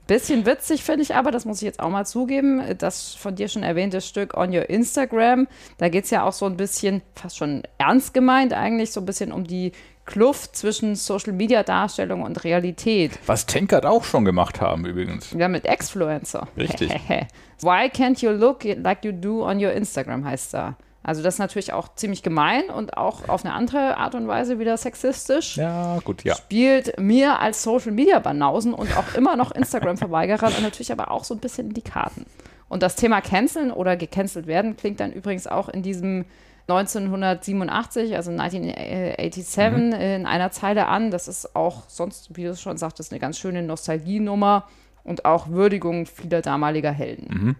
[0.07, 3.47] Bisschen witzig finde ich aber, das muss ich jetzt auch mal zugeben, das von dir
[3.47, 7.37] schon erwähnte Stück On Your Instagram, da geht es ja auch so ein bisschen, fast
[7.37, 9.71] schon ernst gemeint eigentlich, so ein bisschen um die
[10.05, 13.17] Kluft zwischen Social-Media-Darstellung und Realität.
[13.25, 15.31] Was Tankard auch schon gemacht haben übrigens.
[15.31, 16.47] Ja, mit Exfluencer.
[16.55, 16.91] Richtig.
[17.61, 20.77] Why can't you look like you do on your Instagram heißt da.
[21.05, 24.57] Also das ist natürlich auch ziemlich gemein und auch auf eine andere Art und Weise
[24.57, 25.55] wieder sexistisch.
[25.55, 26.35] Ja, gut, ja.
[26.35, 31.35] Spielt mir als Social Media Banausen und auch immer noch Instagram-Verweigerer natürlich aber auch so
[31.35, 32.25] ein bisschen in die Karten.
[32.69, 36.25] Und das Thema Canceln oder gecancelt werden klingt dann übrigens auch in diesem
[36.67, 41.11] 1987, also 1987, in einer Zeile an.
[41.11, 44.67] Das ist auch sonst, wie du es schon sagtest, eine ganz schöne Nostalgienummer
[45.03, 47.55] und auch Würdigung vieler damaliger Helden.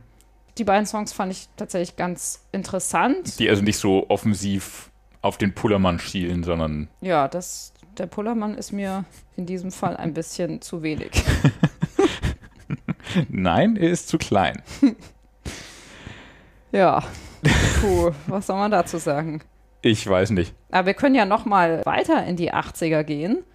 [0.58, 3.40] Die beiden Songs fand ich tatsächlich ganz interessant.
[3.40, 4.90] Die also nicht so offensiv
[5.22, 10.14] auf den Pullermann schielen, sondern Ja, das, der Pullermann ist mir in diesem Fall ein
[10.14, 11.12] bisschen zu wenig.
[13.30, 14.62] nein, er ist zu klein.
[16.72, 17.04] Ja,
[17.80, 19.42] puh, was soll man dazu sagen?
[19.82, 20.54] Ich weiß nicht.
[20.72, 23.46] Aber wir können ja noch mal weiter in die 80er gehen.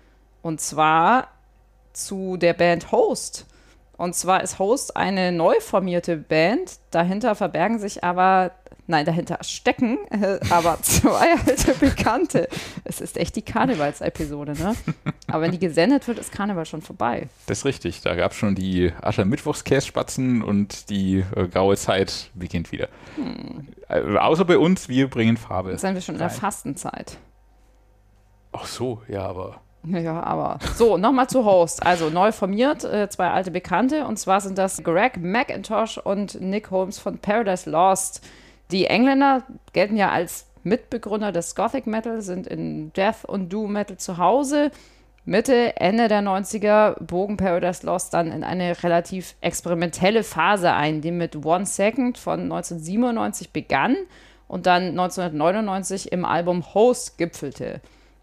[0.40, 1.28] Und zwar
[1.92, 3.46] zu der Band Host.
[4.00, 6.78] Und zwar ist Host eine neu formierte Band.
[6.90, 8.52] Dahinter verbergen sich aber,
[8.86, 12.48] nein, dahinter stecken äh, aber zwei alte Bekannte.
[12.84, 14.74] Es ist echt die Karnevals-Episode, ne?
[15.26, 17.28] Aber wenn die gesendet wird, ist Karneval schon vorbei.
[17.44, 18.00] Das ist richtig.
[18.00, 22.88] Da gab es schon die Aschermittwochskässpatzen und die äh, graue Zeit beginnt wieder.
[23.90, 25.72] Äh, außer bei uns, wir bringen Farbe.
[25.72, 26.36] Jetzt sind wir schon in der rein.
[26.36, 27.18] Fastenzeit.
[28.52, 30.58] Ach so, ja, aber Ja, aber.
[30.74, 31.84] So, nochmal zu Host.
[31.84, 34.04] Also neu formiert, äh, zwei alte Bekannte.
[34.06, 38.22] Und zwar sind das Greg McIntosh und Nick Holmes von Paradise Lost.
[38.70, 43.96] Die Engländer gelten ja als Mitbegründer des Gothic Metal, sind in Death und Doom Metal
[43.96, 44.70] zu Hause.
[45.24, 51.12] Mitte, Ende der 90er bogen Paradise Lost dann in eine relativ experimentelle Phase ein, die
[51.12, 53.96] mit One Second von 1997 begann
[54.48, 57.80] und dann 1999 im Album Host gipfelte.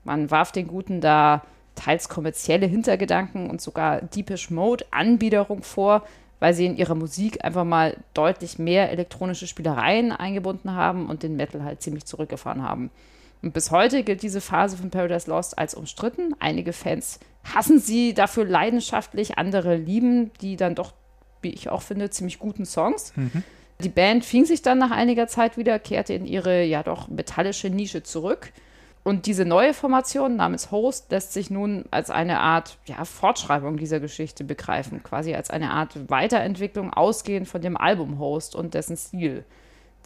[0.08, 1.44] Man warf den Guten da
[1.76, 6.08] teils kommerzielle Hintergedanken und sogar Deepish Mode Anbiederung vor,
[6.40, 11.36] weil sie in ihrer Musik einfach mal deutlich mehr elektronische Spielereien eingebunden haben und den
[11.36, 12.90] Metal halt ziemlich zurückgefahren haben.
[13.42, 16.34] Und bis heute gilt diese Phase von Paradise Lost als umstritten.
[16.40, 20.94] Einige Fans hassen sie dafür leidenschaftlich, andere lieben die dann doch,
[21.42, 23.12] wie ich auch finde, ziemlich guten Songs.
[23.82, 27.70] Die Band fing sich dann nach einiger Zeit wieder, kehrte in ihre ja doch metallische
[27.70, 28.54] Nische zurück.
[29.08, 34.02] Und diese neue Formation namens Host lässt sich nun als eine Art ja, Fortschreibung dieser
[34.02, 39.46] Geschichte begreifen, quasi als eine Art Weiterentwicklung ausgehend von dem Album Host und dessen Stil.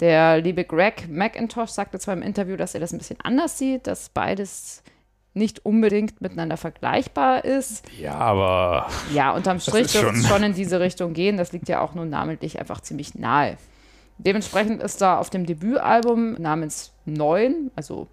[0.02, 3.88] Der liebe Greg McIntosh sagte zwar im Interview, dass er das ein bisschen anders sieht,
[3.88, 4.84] dass beides
[5.34, 7.84] nicht unbedingt miteinander vergleichbar ist.
[8.00, 11.38] ja, aber Ja, unterm Strich wird es schon in diese Richtung gehen.
[11.38, 13.58] Das liegt ja auch nun namentlich einfach ziemlich nahe.
[14.20, 18.08] Dementsprechend ist da auf dem Debütalbum namens Neun, also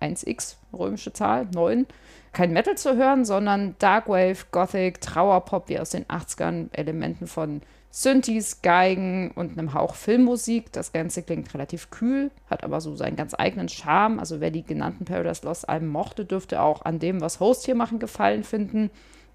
[0.00, 1.86] 1x, römische Zahl, 9,
[2.32, 8.62] kein Metal zu hören, sondern Darkwave, Gothic, Trauerpop wie aus den 80ern, Elementen von Synthes,
[8.62, 10.72] Geigen und einem Hauch Filmmusik.
[10.72, 14.20] Das Ganze klingt relativ kühl, hat aber so seinen ganz eigenen Charme.
[14.20, 17.74] Also wer die genannten Paradise Lost Alben mochte, dürfte auch an dem, was Host hier
[17.74, 18.90] machen, gefallen finden.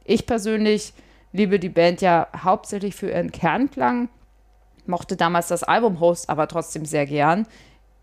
[0.06, 0.94] Ich persönlich
[1.34, 4.08] liebe die Band ja hauptsächlich für ihren Kernklang,
[4.86, 7.48] mochte damals das Album Host aber trotzdem sehr gern.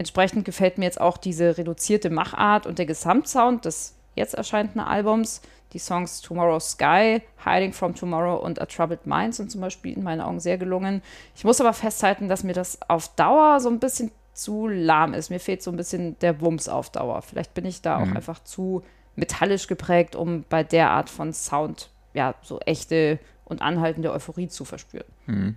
[0.03, 5.43] Entsprechend gefällt mir jetzt auch diese reduzierte Machart und der Gesamtsound des jetzt erscheinenden Albums.
[5.75, 10.03] Die Songs Tomorrow's Sky, Hiding from Tomorrow und A Troubled Mind sind zum Beispiel in
[10.03, 11.03] meinen Augen sehr gelungen.
[11.37, 15.31] Ich muss aber festhalten, dass mir das auf Dauer so ein bisschen zu lahm ist.
[15.31, 17.23] Mir fehlt so ein bisschen der Wumms auf Dauer.
[17.23, 18.11] Vielleicht bin ich da mhm.
[18.11, 18.83] auch einfach zu
[19.15, 24.65] metallisch geprägt, um bei der Art von Sound ja so echte und anhaltende Euphorie zu
[24.65, 25.07] verspüren.
[25.27, 25.55] Mhm.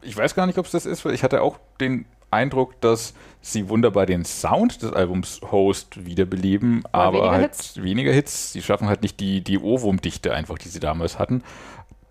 [0.00, 3.14] Ich weiß gar nicht, ob es das ist, weil ich hatte auch den Eindruck, dass
[3.40, 7.82] sie wunderbar den Sound des Albums Host wiederbeleben, aber, aber weniger halt Hits.
[7.82, 8.52] weniger Hits.
[8.52, 11.42] Sie schaffen halt nicht die, die Ohrwurmdichte einfach, die sie damals hatten.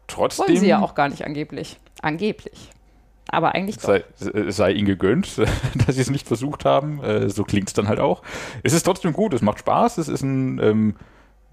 [0.08, 0.48] Trotzdem.
[0.48, 1.78] Wollen sie ja auch gar nicht angeblich.
[2.02, 2.72] Angeblich.
[3.32, 3.84] Aber eigentlich doch.
[3.84, 5.38] Sei, es sei ihnen gegönnt,
[5.86, 7.04] dass sie es nicht versucht haben.
[7.04, 8.24] Äh, so klingt es dann halt auch.
[8.64, 10.00] Es ist trotzdem gut, es macht Spaß.
[10.00, 10.96] Es ist ein, ähm,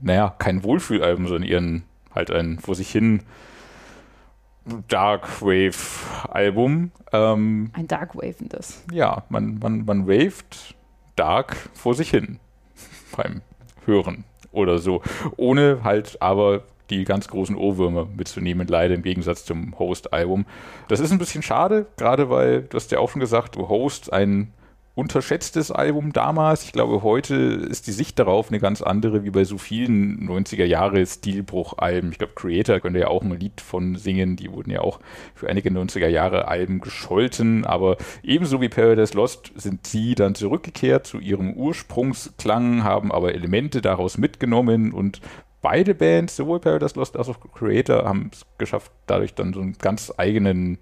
[0.00, 3.22] naja, kein Wohlfühlalbum, sondern ihren halt ein vor sich hin
[4.88, 6.90] Darkwave-Album.
[7.12, 8.82] Ähm, Ein Darkwavendes.
[8.92, 10.74] Ja, man, man, man waved
[11.14, 12.38] Dark vor sich hin
[13.16, 13.42] beim
[13.84, 15.02] Hören oder so.
[15.36, 20.46] Ohne halt aber die ganz großen Ohrwürmer mitzunehmen, leider im Gegensatz zum Host-Album.
[20.88, 24.52] Das ist ein bisschen schade, gerade weil, du hast ja auch schon gesagt, Host ein
[24.96, 26.64] unterschätztes Album damals.
[26.64, 30.64] Ich glaube, heute ist die Sicht darauf eine ganz andere, wie bei so vielen 90er
[30.64, 32.12] Jahre Stilbruch-Alben.
[32.12, 34.36] Ich glaube, Creator könnte ja auch ein Lied von singen.
[34.36, 34.98] Die wurden ja auch
[35.34, 37.66] für einige 90er Jahre Alben gescholten.
[37.66, 43.82] Aber ebenso wie Paradise Lost sind sie dann zurückgekehrt zu ihrem Ursprungsklang, haben aber Elemente
[43.82, 45.20] daraus mitgenommen und
[45.60, 49.76] beide Bands, sowohl Paradise Lost als auch Creator, haben es geschafft, dadurch dann so einen
[49.76, 50.78] ganz eigenen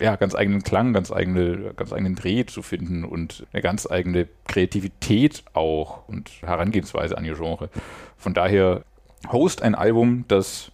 [0.00, 4.28] ja, ganz eigenen Klang, ganz, eigene, ganz eigenen Dreh zu finden und eine ganz eigene
[4.46, 7.70] Kreativität auch und Herangehensweise an ihr Genre.
[8.16, 8.84] Von daher
[9.32, 10.70] Host ein Album, das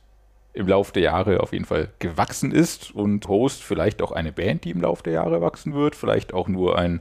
[0.55, 4.65] im Laufe der Jahre auf jeden Fall gewachsen ist und Host vielleicht auch eine Band,
[4.65, 7.01] die im Laufe der Jahre wachsen wird, vielleicht auch nur ein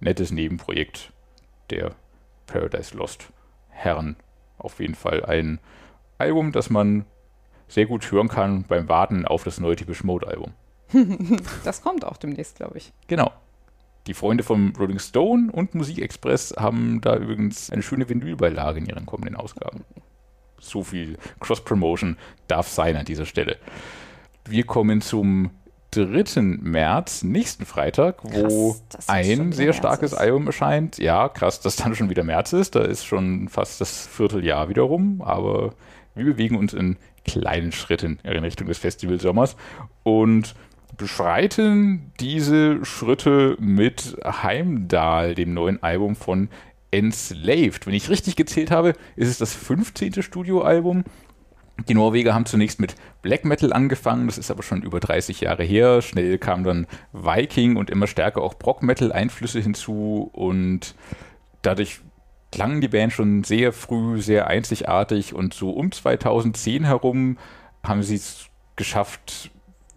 [0.00, 1.12] nettes Nebenprojekt
[1.70, 1.92] der
[2.46, 3.28] Paradise Lost
[3.68, 4.16] Herren.
[4.56, 5.60] Auf jeden Fall ein
[6.16, 7.04] Album, das man
[7.68, 10.54] sehr gut hören kann beim Warten auf das neue Typisch Mode Album.
[11.64, 12.92] das kommt auch demnächst, glaube ich.
[13.06, 13.32] Genau.
[14.06, 19.04] Die Freunde vom Rolling Stone und Musikexpress haben da übrigens eine schöne Vinylbeilage in ihren
[19.04, 19.84] kommenden Ausgaben.
[20.58, 23.58] So viel Cross-Promotion darf sein an dieser Stelle.
[24.46, 25.50] Wir kommen zum
[25.90, 26.40] 3.
[26.42, 30.18] März, nächsten Freitag, wo krass, ein sehr starkes ist.
[30.18, 30.98] Album erscheint.
[30.98, 32.74] Ja, krass, dass dann schon wieder März ist.
[32.74, 35.22] Da ist schon fast das Vierteljahr wieder rum.
[35.22, 35.74] Aber
[36.14, 39.56] wir bewegen uns in kleinen Schritten in Richtung des Festivalsommers.
[40.02, 40.54] Und
[40.96, 46.48] beschreiten diese Schritte mit Heimdall, dem neuen Album von
[46.90, 47.86] Enslaved.
[47.86, 50.22] Wenn ich richtig gezählt habe, ist es das 15.
[50.22, 51.04] Studioalbum.
[51.86, 55.62] Die Norweger haben zunächst mit Black Metal angefangen, das ist aber schon über 30 Jahre
[55.62, 56.02] her.
[56.02, 60.96] Schnell kam dann Viking und immer stärker auch Brock Metal Einflüsse hinzu und
[61.62, 62.00] dadurch
[62.50, 67.38] klangen die Band schon sehr früh, sehr einzigartig und so um 2010 herum
[67.84, 69.50] haben sie es geschafft,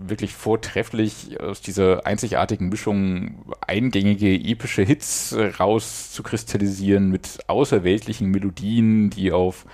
[0.10, 9.66] wirklich vortrefflich aus dieser einzigartigen Mischung eingängige epische Hits rauszukristallisieren mit außerweltlichen Melodien, die auf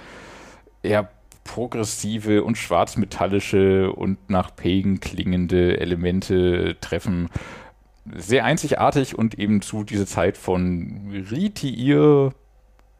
[0.84, 1.10] eher
[1.44, 7.30] progressive und schwarzmetallische und nach Pagan klingende Elemente treffen.
[8.16, 12.34] Sehr einzigartig und eben zu dieser Zeit von Ritiir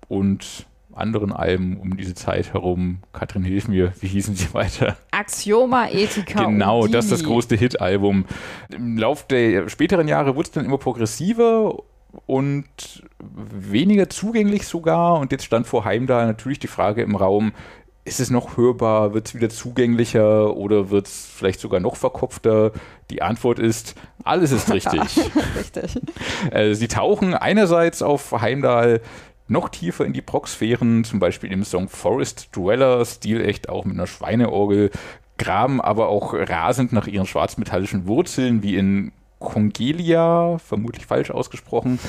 [0.08, 0.66] und
[0.98, 3.00] anderen Alben um diese Zeit herum.
[3.14, 4.98] Katrin, hilf mir, wie hießen sie weiter?
[5.12, 6.46] Axioma, Ethika.
[6.46, 8.26] Genau, das ist das größte Hit-Album.
[8.70, 11.76] Im Laufe der späteren Jahre wurde es dann immer progressiver
[12.26, 12.66] und
[13.20, 15.20] weniger zugänglich sogar.
[15.20, 17.54] Und jetzt stand vor Heimdall natürlich die Frage im Raum,
[18.08, 19.14] ist es noch hörbar?
[19.14, 22.72] Wird es wieder zugänglicher oder wird es vielleicht sogar noch verkopfter?
[23.12, 25.02] Die Antwort ist, alles ist richtig.
[25.58, 26.02] richtig.
[26.52, 29.02] Äh, sie tauchen einerseits auf Heimdall
[29.48, 34.08] noch tiefer in die Prox-Sphären, zum Beispiel im Song Forest Dweller, stilecht auch mit einer
[34.08, 34.92] Schweineorgel,
[35.38, 42.00] graben aber auch rasend nach ihren schwarzmetallischen Wurzeln, wie in Congelia, vermutlich falsch ausgesprochen,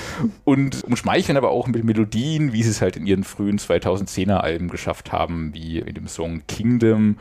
[0.45, 4.69] und umschmeicheln aber auch mit Melodien, wie sie es halt in ihren frühen 2010er Alben
[4.69, 7.19] geschafft haben, wie in dem Song Kingdom.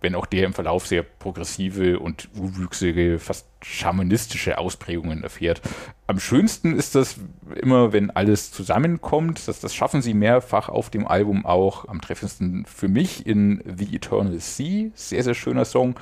[0.00, 5.60] Wenn auch der im Verlauf sehr progressive und urwüchsige, fast schamanistische Ausprägungen erfährt.
[6.06, 7.16] Am schönsten ist das
[7.60, 9.46] immer, wenn alles zusammenkommt.
[9.46, 11.86] Das, das schaffen sie mehrfach auf dem Album auch.
[11.88, 14.90] Am treffendsten für mich in The Eternal Sea.
[14.94, 15.94] Sehr, sehr schöner Song.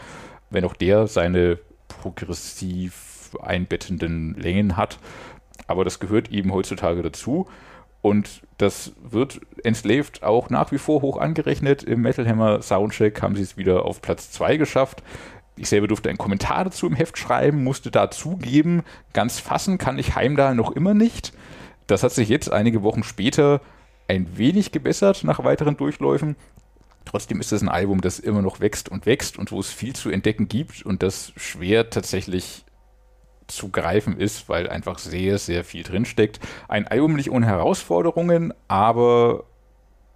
[0.51, 1.59] Wenn auch der seine
[1.89, 4.99] progressiv einbettenden Längen hat.
[5.67, 7.47] Aber das gehört eben heutzutage dazu.
[8.01, 11.83] Und das wird Enslaved auch nach wie vor hoch angerechnet.
[11.83, 15.03] Im Metal Hammer Soundcheck haben sie es wieder auf Platz 2 geschafft.
[15.57, 19.99] Ich selber durfte einen Kommentar dazu im Heft schreiben, musste da zugeben, ganz fassen kann
[19.99, 21.33] ich Heimdall noch immer nicht.
[21.89, 23.61] Das hat sich jetzt einige Wochen später
[24.07, 26.37] ein wenig gebessert nach weiteren Durchläufen.
[27.05, 29.97] Trotzdem ist es ein Album, das immer noch wächst und wächst und wo es viel
[29.97, 32.65] zu entdecken gibt und das schwer tatsächlich
[33.49, 36.39] zu greifen ist, weil einfach sehr, sehr viel drinsteckt.
[36.69, 39.45] Ein Album nicht ohne Herausforderungen, aber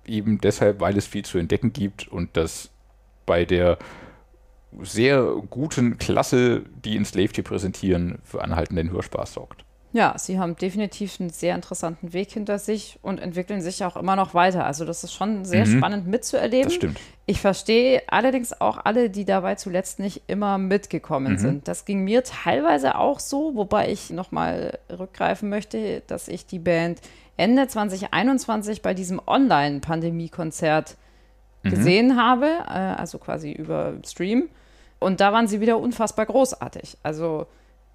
[0.07, 2.71] eben deshalb, weil es viel zu entdecken gibt und das
[3.27, 3.79] bei der
[4.81, 9.65] sehr guten Klasse, die in Slave hier präsentieren, für anhaltenden Hörspaß sorgt.
[9.95, 14.17] Ja, sie haben definitiv einen sehr interessanten Weg hinter sich und entwickeln sich auch immer
[14.17, 14.65] noch weiter.
[14.65, 15.79] Also das ist schon sehr mhm.
[15.79, 16.65] spannend mitzuerleben.
[16.65, 17.01] Das stimmt.
[17.27, 21.39] Ich verstehe allerdings auch alle, die dabei zuletzt nicht immer mitgekommen mhm.
[21.39, 21.69] sind.
[21.69, 27.01] Das ging mir teilweise auch so, wobei ich nochmal rückgreifen möchte, dass ich die Band
[27.37, 30.97] Ende 2021 bei diesem Online-Pandemie-Konzert
[31.63, 31.71] mhm.
[31.71, 34.49] gesehen habe, äh, also quasi über Stream.
[35.01, 36.97] Und da waren sie wieder unfassbar großartig.
[37.03, 37.47] Also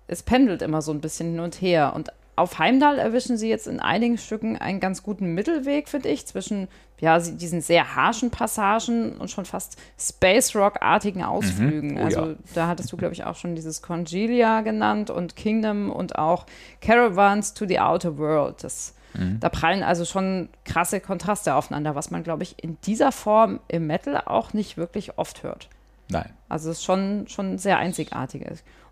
[0.07, 1.93] es pendelt immer so ein bisschen hin und her.
[1.95, 6.25] Und auf Heimdall erwischen sie jetzt in einigen Stücken einen ganz guten Mittelweg, finde ich,
[6.27, 6.67] zwischen
[6.99, 11.95] ja, diesen sehr harschen Passagen und schon fast Space Rock-artigen Ausflügen.
[11.95, 11.97] Mhm.
[11.97, 12.35] Oh, also ja.
[12.53, 16.45] da hattest du, glaube ich, auch schon dieses Congelia genannt und Kingdom und auch
[16.79, 18.63] Caravans to the Outer World.
[18.63, 19.39] Das, mhm.
[19.39, 23.87] Da prallen also schon krasse Kontraste aufeinander, was man, glaube ich, in dieser Form im
[23.87, 25.69] Metal auch nicht wirklich oft hört.
[26.09, 26.29] Nein.
[26.49, 28.45] Also es ist schon, schon sehr einzigartig.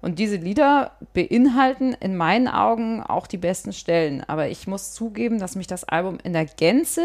[0.05, 4.23] Und diese Lieder beinhalten in meinen Augen auch die besten Stellen.
[4.23, 7.01] Aber ich muss zugeben, dass mich das Album in der Gänze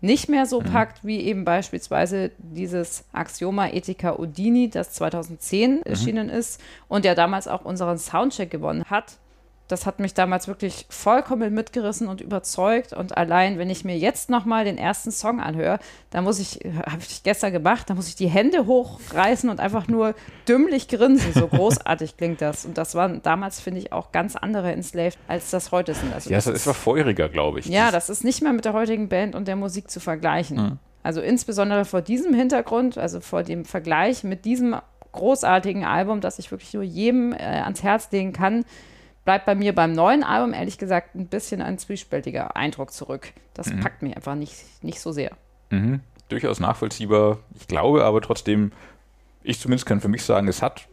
[0.00, 0.64] nicht mehr so mhm.
[0.64, 5.82] packt, wie eben beispielsweise dieses Axioma Ethica Udini, das 2010 mhm.
[5.84, 9.16] erschienen ist und ja damals auch unseren Soundcheck gewonnen hat
[9.68, 12.92] das hat mich damals wirklich vollkommen mitgerissen und überzeugt.
[12.92, 15.78] Und allein, wenn ich mir jetzt nochmal den ersten Song anhöre,
[16.10, 19.88] da muss ich, habe ich gestern gemacht, da muss ich die Hände hochreißen und einfach
[19.88, 20.14] nur
[20.46, 21.32] dümmlich grinsen.
[21.32, 22.66] So großartig klingt das.
[22.66, 26.12] Und das waren damals, finde ich, auch ganz andere Enslaved, als das heute sind.
[26.12, 27.66] Also ja, das, das war feuriger, glaube ich.
[27.66, 30.56] Ja, das ist nicht mehr mit der heutigen Band und der Musik zu vergleichen.
[30.56, 30.78] Mhm.
[31.02, 34.76] Also insbesondere vor diesem Hintergrund, also vor dem Vergleich mit diesem
[35.12, 38.64] großartigen Album, das ich wirklich nur jedem äh, ans Herz legen kann,
[39.24, 43.32] bleibt bei mir beim neuen Album ehrlich gesagt ein bisschen ein zwiespältiger Eindruck zurück.
[43.54, 43.80] Das mhm.
[43.80, 45.32] packt mich einfach nicht, nicht so sehr.
[45.70, 46.00] Mhm.
[46.28, 47.38] Durchaus nachvollziehbar.
[47.58, 48.72] Ich glaube aber trotzdem,
[49.42, 50.88] ich zumindest kann für mich sagen, es hat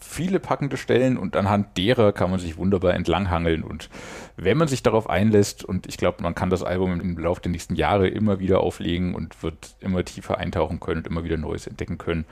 [0.00, 3.62] viele packende Stellen und anhand derer kann man sich wunderbar entlanghangeln.
[3.62, 3.88] Und
[4.36, 7.50] wenn man sich darauf einlässt, und ich glaube, man kann das Album im Laufe der
[7.50, 11.66] nächsten Jahre immer wieder auflegen und wird immer tiefer eintauchen können und immer wieder Neues
[11.66, 12.26] entdecken können,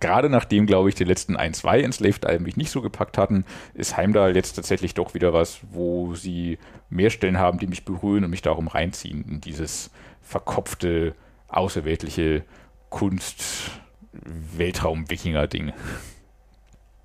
[0.00, 3.96] gerade nachdem, glaube ich, die letzten ein, zwei Enslaved-Alben mich nicht so gepackt hatten, ist
[3.96, 6.58] Heimdall jetzt tatsächlich doch wieder was, wo sie
[6.90, 9.90] mehr Stellen haben, die mich berühren und mich darum reinziehen in dieses
[10.22, 11.14] verkopfte,
[11.48, 12.44] außerweltliche
[12.90, 15.72] Kunst-Weltraum-Wikinger-Ding.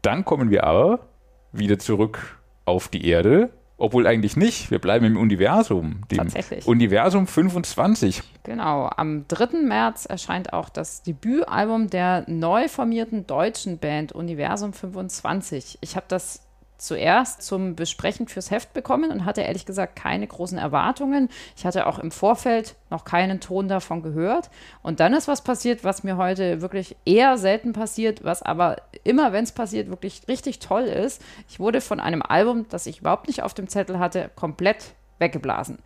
[0.02, 1.08] Dann kommen wir aber
[1.52, 4.72] wieder zurück auf die Erde obwohl eigentlich nicht.
[4.72, 6.04] Wir bleiben im Universum.
[6.12, 6.68] Dem Tatsächlich.
[6.68, 8.22] Universum 25.
[8.44, 8.90] Genau.
[8.96, 9.64] Am 3.
[9.64, 15.80] März erscheint auch das Debütalbum der neu formierten deutschen Band Universum 25.
[15.82, 16.42] Ich habe das
[16.82, 21.30] zuerst zum Besprechen fürs Heft bekommen und hatte ehrlich gesagt keine großen Erwartungen.
[21.56, 24.50] Ich hatte auch im Vorfeld noch keinen Ton davon gehört.
[24.82, 29.32] Und dann ist was passiert, was mir heute wirklich eher selten passiert, was aber immer,
[29.32, 31.22] wenn es passiert, wirklich richtig toll ist.
[31.48, 35.78] Ich wurde von einem Album, das ich überhaupt nicht auf dem Zettel hatte, komplett weggeblasen.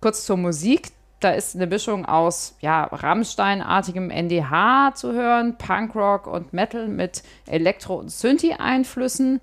[0.00, 0.88] Kurz zur Musik.
[1.20, 8.00] Da ist eine Mischung aus ja, Rammstein-artigem NDH zu hören, Punkrock und Metal mit Elektro-
[8.00, 9.40] und Synthi-Einflüssen.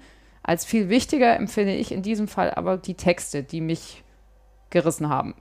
[0.50, 4.02] Als viel wichtiger empfinde ich in diesem Fall aber die Texte, die mich
[4.72, 5.36] gerissen haben.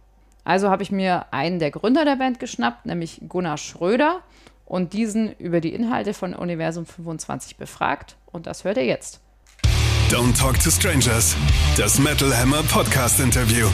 [0.45, 4.21] Also habe ich mir einen der Gründer der Band geschnappt, nämlich Gunnar Schröder,
[4.67, 8.19] und diesen über die Inhalte von Universum 25 befragt.
[8.27, 9.23] Und das hört ihr jetzt.
[10.11, 11.35] Don't Talk to Strangers,
[11.79, 13.67] das Metal Hammer Podcast Interview.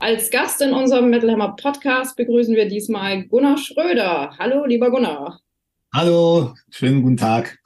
[0.00, 4.34] Als Gast in unserem Metal Hammer Podcast begrüßen wir diesmal Gunnar Schröder.
[4.40, 5.38] Hallo, lieber Gunnar.
[5.94, 7.60] Hallo, schönen guten Tag.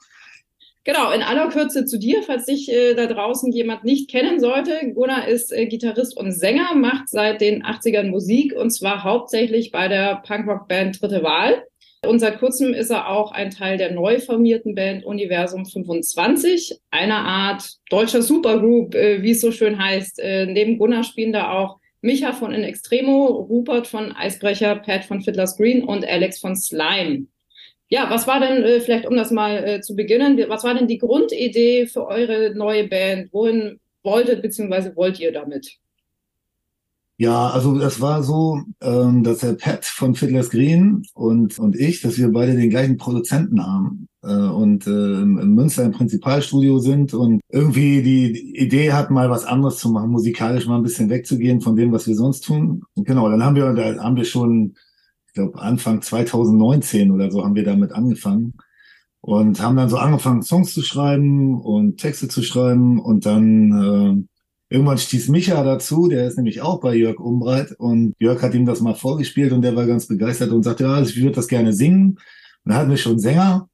[0.85, 4.91] Genau, in aller Kürze zu dir, falls dich äh, da draußen jemand nicht kennen sollte.
[4.93, 9.87] Gunnar ist äh, Gitarrist und Sänger, macht seit den 80ern Musik und zwar hauptsächlich bei
[9.87, 11.63] der Punkrock-Band Dritte Wahl.
[12.05, 17.19] Und seit kurzem ist er auch ein Teil der neu formierten Band Universum 25, einer
[17.19, 20.19] Art deutscher Supergroup, äh, wie es so schön heißt.
[20.19, 25.21] Äh, neben Gunnar spielen da auch Micha von In Extremo, Rupert von Eisbrecher, Pat von
[25.21, 27.27] Fiddler's Green und Alex von Slime.
[27.93, 30.87] Ja, was war denn, äh, vielleicht um das mal äh, zu beginnen, was war denn
[30.87, 33.31] die Grundidee für eure neue Band?
[33.31, 34.95] Wohin wolltet bzw.
[34.95, 35.77] wollt ihr damit?
[37.17, 42.01] Ja, also das war so, ähm, dass der Pat von Fiddler's Green und, und ich,
[42.01, 47.13] dass wir beide den gleichen Produzenten haben äh, und äh, in Münster im Prinzipalstudio sind
[47.13, 51.61] und irgendwie die Idee hat, mal was anderes zu machen, musikalisch mal ein bisschen wegzugehen
[51.61, 52.81] von dem, was wir sonst tun.
[52.95, 54.73] Und genau, dann haben wir, da haben wir schon,
[55.33, 58.53] ich glaube Anfang 2019 oder so haben wir damit angefangen
[59.19, 64.33] und haben dann so angefangen, Songs zu schreiben und Texte zu schreiben und dann äh,
[64.73, 68.65] Irgendwann stieß Micha dazu, der ist nämlich auch bei Jörg Umbreit und Jörg hat ihm
[68.65, 71.73] das mal vorgespielt und der war ganz begeistert und sagte, ja, ich würde das gerne
[71.73, 72.17] singen.
[72.63, 73.69] Und dann hatten wir schon Sänger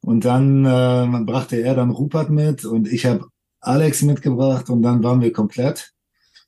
[0.00, 3.26] und dann äh, brachte er dann Rupert mit und ich habe
[3.60, 5.92] Alex mitgebracht und dann waren wir komplett.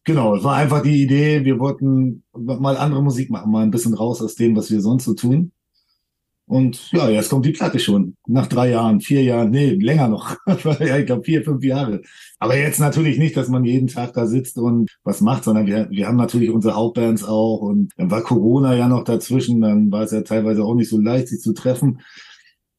[0.05, 3.95] Genau, es war einfach die Idee, wir wollten mal andere Musik machen, mal ein bisschen
[3.95, 5.53] raus aus dem, was wir sonst so tun.
[6.47, 8.17] Und ja, jetzt kommt die Platte schon.
[8.27, 10.37] Nach drei Jahren, vier Jahren, nee, länger noch.
[10.81, 12.03] ja, ich glaube vier, fünf Jahre.
[12.41, 15.89] Aber jetzt natürlich nicht, dass man jeden Tag da sitzt und was macht, sondern wir,
[15.91, 17.61] wir haben natürlich unsere Hauptbands auch.
[17.61, 19.61] Und dann war Corona ja noch dazwischen.
[19.61, 22.01] Dann war es ja teilweise auch nicht so leicht, sich zu treffen.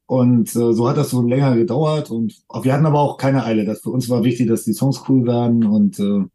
[0.06, 2.12] Und äh, so hat das so länger gedauert.
[2.12, 3.66] Und wir hatten aber auch keine Eile.
[3.66, 5.66] Das für uns war wichtig, dass die Songs cool werden.
[5.66, 6.26] Und äh,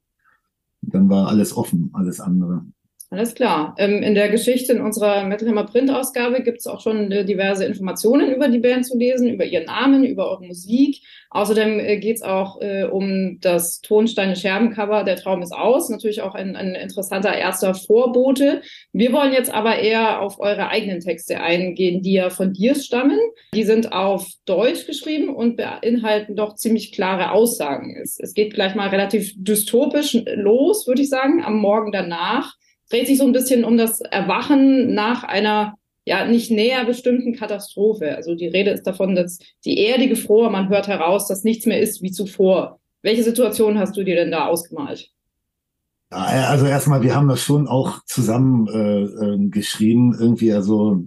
[0.83, 2.65] dann war alles offen, alles andere.
[3.11, 3.75] Alles klar.
[3.79, 7.65] Ähm, in der Geschichte in unserer Metal Hammer Print-Ausgabe gibt es auch schon äh, diverse
[7.65, 11.01] Informationen über die Band zu lesen, über ihren Namen, über eure Musik.
[11.31, 15.89] Außerdem äh, geht es auch äh, um das Tonsteine Scherben-Cover Der Traum ist aus.
[15.89, 18.61] Natürlich auch ein, ein interessanter erster Vorbote.
[18.93, 23.19] Wir wollen jetzt aber eher auf eure eigenen Texte eingehen, die ja von dir stammen.
[23.55, 27.97] Die sind auf Deutsch geschrieben und beinhalten doch ziemlich klare Aussagen.
[28.03, 32.55] Es, es geht gleich mal relativ dystopisch los, würde ich sagen, am Morgen danach
[32.91, 35.75] dreht sich so ein bisschen um das Erwachen nach einer
[36.05, 38.17] ja nicht näher bestimmten Katastrophe.
[38.17, 41.81] Also die Rede ist davon, dass die Erde gefroren, man hört heraus, dass nichts mehr
[41.81, 42.81] ist wie zuvor.
[43.03, 45.11] Welche Situation hast du dir denn da ausgemalt?
[46.11, 51.05] Also erstmal, wir haben das schon auch zusammen äh, äh, geschrieben, irgendwie, also,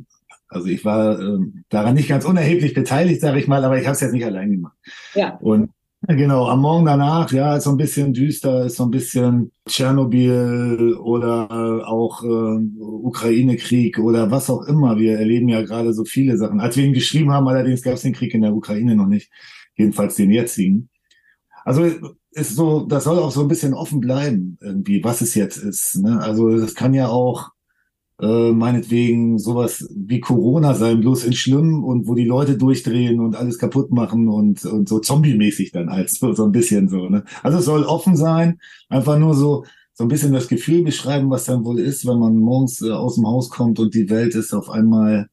[0.47, 3.95] also ich war äh, daran nicht ganz unerheblich beteiligt, sage ich mal, aber ich habe
[3.95, 4.77] es jetzt nicht allein gemacht.
[5.15, 5.37] Ja.
[5.41, 5.71] Und
[6.07, 10.95] Genau, am Morgen danach, ja, ist so ein bisschen düster, ist so ein bisschen Tschernobyl
[10.95, 14.97] oder auch äh, Ukraine-Krieg oder was auch immer.
[14.97, 16.59] Wir erleben ja gerade so viele Sachen.
[16.59, 19.29] Als wir ihn geschrieben haben, allerdings gab es den Krieg in der Ukraine noch nicht,
[19.75, 20.89] jedenfalls den jetzigen.
[21.65, 21.83] Also
[22.31, 25.97] ist so, das soll auch so ein bisschen offen bleiben, irgendwie, was es jetzt ist.
[25.97, 26.19] Ne?
[26.19, 27.51] Also das kann ja auch
[28.21, 33.35] äh, meinetwegen sowas wie Corona sein, bloß in schlimm und wo die Leute durchdrehen und
[33.35, 37.09] alles kaputt machen und, und so zombie-mäßig dann halt, so, so ein bisschen so.
[37.09, 37.23] Ne?
[37.41, 38.59] Also es soll offen sein,
[38.89, 42.37] einfach nur so, so ein bisschen das Gefühl beschreiben, was dann wohl ist, wenn man
[42.37, 45.27] morgens äh, aus dem Haus kommt und die Welt ist auf einmal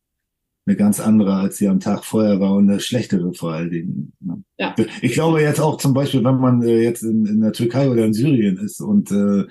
[0.66, 4.12] eine ganz andere, als sie am Tag vorher war und eine schlechtere vor allen Dingen.
[4.20, 4.42] Ne?
[4.58, 4.74] Ja.
[5.00, 8.04] Ich glaube jetzt auch zum Beispiel, wenn man äh, jetzt in, in der Türkei oder
[8.04, 9.44] in Syrien ist und äh,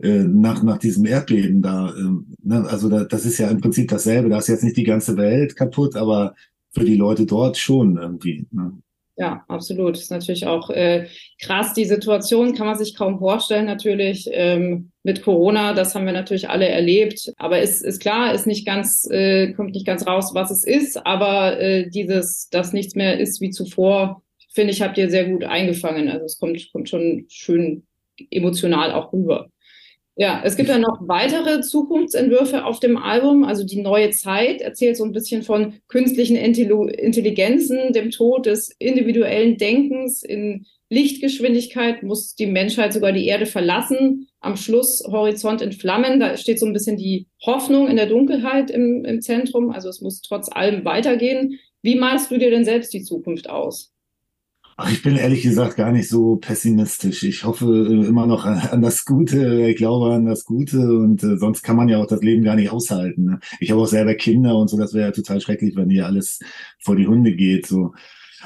[0.00, 1.90] äh, nach, nach diesem Erdbeben da.
[1.90, 2.02] Äh,
[2.42, 2.66] ne?
[2.68, 4.28] Also da, das ist ja im Prinzip dasselbe.
[4.28, 6.34] Da ist jetzt nicht die ganze Welt kaputt, aber
[6.72, 8.46] für die Leute dort schon irgendwie.
[8.50, 8.72] Ne?
[9.16, 9.96] Ja, absolut.
[9.96, 11.06] Ist natürlich auch äh,
[11.40, 11.72] krass.
[11.72, 15.72] Die Situation kann man sich kaum vorstellen, natürlich ähm, mit Corona.
[15.72, 17.32] Das haben wir natürlich alle erlebt.
[17.36, 21.06] Aber ist, ist klar, ist nicht ganz, äh, kommt nicht ganz raus, was es ist.
[21.06, 24.22] Aber äh, dieses, dass nichts mehr ist wie zuvor,
[24.52, 26.08] finde ich, habt ihr sehr gut eingefangen.
[26.08, 27.84] Also es kommt, kommt schon schön
[28.30, 29.48] emotional auch rüber.
[30.16, 33.42] Ja, es gibt ja noch weitere Zukunftsentwürfe auf dem Album.
[33.42, 39.56] Also die neue Zeit erzählt so ein bisschen von künstlichen Intelligenzen, dem Tod des individuellen
[39.56, 40.22] Denkens.
[40.22, 44.28] In Lichtgeschwindigkeit muss die Menschheit sogar die Erde verlassen.
[44.38, 46.20] Am Schluss Horizont in Flammen.
[46.20, 49.70] Da steht so ein bisschen die Hoffnung in der Dunkelheit im, im Zentrum.
[49.70, 51.58] Also es muss trotz allem weitergehen.
[51.82, 53.93] Wie malst du dir denn selbst die Zukunft aus?
[54.76, 57.22] Ach, ich bin ehrlich gesagt gar nicht so pessimistisch.
[57.22, 59.68] Ich hoffe äh, immer noch an, das Gute.
[59.68, 62.56] Ich glaube an das Gute und äh, sonst kann man ja auch das Leben gar
[62.56, 63.24] nicht aushalten.
[63.24, 63.40] Ne?
[63.60, 64.76] Ich habe auch selber Kinder und so.
[64.76, 66.40] Das wäre ja total schrecklich, wenn hier alles
[66.82, 67.66] vor die Hunde geht.
[67.66, 67.94] So.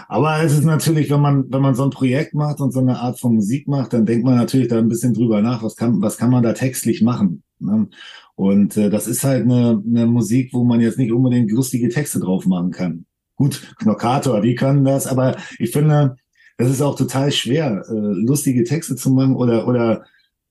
[0.06, 2.98] Aber es ist natürlich, wenn man, wenn man so ein Projekt macht und so eine
[3.00, 6.02] Art von Musik macht, dann denkt man natürlich da ein bisschen drüber nach, was kann,
[6.02, 7.42] was kann man da textlich machen.
[7.58, 7.88] Ne?
[8.36, 12.20] Und äh, das ist halt eine, eine Musik, wo man jetzt nicht unbedingt lustige Texte
[12.20, 13.06] drauf machen kann.
[13.38, 16.16] Gut, Knockator, die können das, aber ich finde,
[16.56, 20.04] das ist auch total schwer, äh, lustige Texte zu machen oder, oder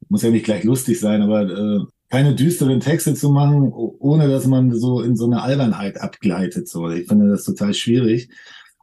[0.08, 1.80] muss ja nicht gleich lustig sein, aber äh,
[2.10, 6.70] keine düsteren Texte zu machen, ohne dass man so in so eine Albernheit abgleitet.
[6.70, 8.30] So, ich finde das total schwierig.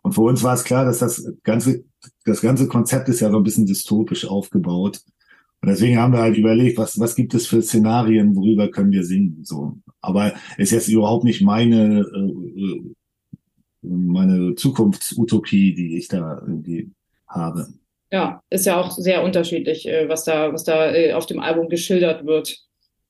[0.03, 1.85] Und für uns war es klar, dass das ganze,
[2.27, 5.01] das ganze Konzept ist ja so ein bisschen dystopisch aufgebaut.
[5.63, 9.05] Und deswegen haben wir halt überlegt, was, was gibt es für Szenarien, worüber können wir
[9.05, 9.79] singen, so.
[10.03, 12.95] Aber ist jetzt überhaupt nicht meine, äh,
[13.85, 16.91] meine Zukunftsutopie, die ich da irgendwie
[17.27, 17.69] habe.
[18.11, 21.69] Ja, ist ja auch sehr unterschiedlich, äh, was da, was da äh, auf dem Album
[21.69, 22.59] geschildert wird.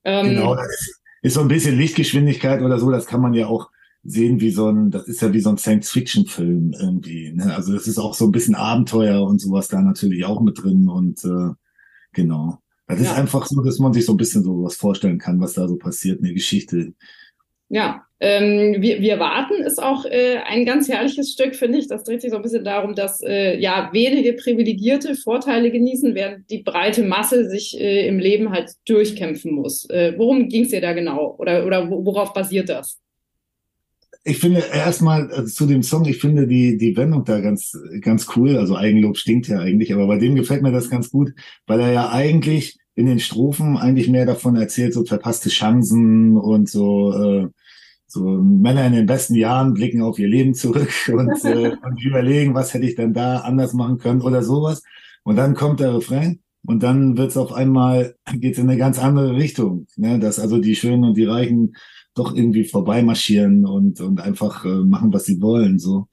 [0.04, 3.46] Ähm, genau, das ist, ist so ein bisschen Lichtgeschwindigkeit oder so, das kann man ja
[3.46, 3.70] auch
[4.04, 7.32] sehen wie so ein, das ist ja wie so ein Science-Fiction-Film irgendwie.
[7.32, 7.54] Ne?
[7.54, 10.88] Also das ist auch so ein bisschen Abenteuer und sowas da natürlich auch mit drin
[10.88, 11.54] und äh,
[12.12, 12.58] genau.
[12.86, 13.12] Das ja.
[13.12, 15.66] ist einfach so, dass man sich so ein bisschen so was vorstellen kann, was da
[15.66, 16.92] so passiert, eine Geschichte.
[17.70, 21.88] Ja, ähm, wir, wir warten ist auch äh, ein ganz herrliches Stück, finde ich.
[21.88, 26.48] Das dreht sich so ein bisschen darum, dass äh, ja wenige Privilegierte Vorteile genießen, während
[26.50, 29.88] die breite Masse sich äh, im Leben halt durchkämpfen muss.
[29.90, 31.34] Äh, worum ging es dir da genau?
[31.38, 32.98] Oder, oder worauf basiert das?
[34.26, 38.26] ich finde erstmal also zu dem Song, ich finde die, die Wendung da ganz, ganz
[38.34, 38.56] cool.
[38.56, 41.34] Also Eigenlob stinkt ja eigentlich, aber bei dem gefällt mir das ganz gut,
[41.66, 46.70] weil er ja eigentlich in den Strophen eigentlich mehr davon erzählt, so verpasste Chancen und
[46.70, 47.48] so, äh,
[48.14, 52.54] so Männer in den besten Jahren blicken auf ihr Leben zurück und, äh, und überlegen,
[52.54, 54.82] was hätte ich denn da anders machen können oder sowas.
[55.24, 59.36] Und dann kommt der Refrain und dann wird's auf einmal, geht's in eine ganz andere
[59.36, 59.86] Richtung.
[59.96, 60.18] Ne?
[60.18, 61.76] Dass also die Schönen und die Reichen
[62.14, 65.78] doch irgendwie vorbeimarschieren und, und einfach äh, machen, was sie wollen.
[65.78, 66.06] So.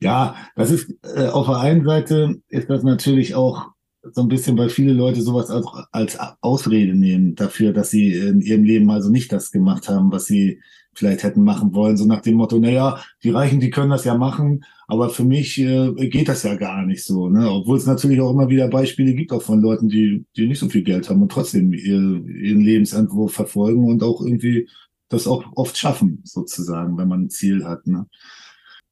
[0.00, 3.68] Ja, das ist äh, auf der einen Seite ist das natürlich auch
[4.02, 8.40] so ein bisschen, weil viele Leute sowas als, als Ausrede nehmen dafür, dass sie in
[8.40, 10.60] ihrem Leben also nicht das gemacht haben, was sie
[10.98, 14.04] vielleicht hätten machen wollen, so nach dem Motto, na ja, die Reichen, die können das
[14.04, 17.48] ja machen, aber für mich äh, geht das ja gar nicht so, ne?
[17.50, 20.68] Obwohl es natürlich auch immer wieder Beispiele gibt, auch von Leuten, die, die nicht so
[20.68, 24.68] viel Geld haben und trotzdem ihr, ihren Lebensentwurf verfolgen und auch irgendwie
[25.08, 27.86] das auch oft schaffen, sozusagen, wenn man ein Ziel hat.
[27.86, 28.06] Ne?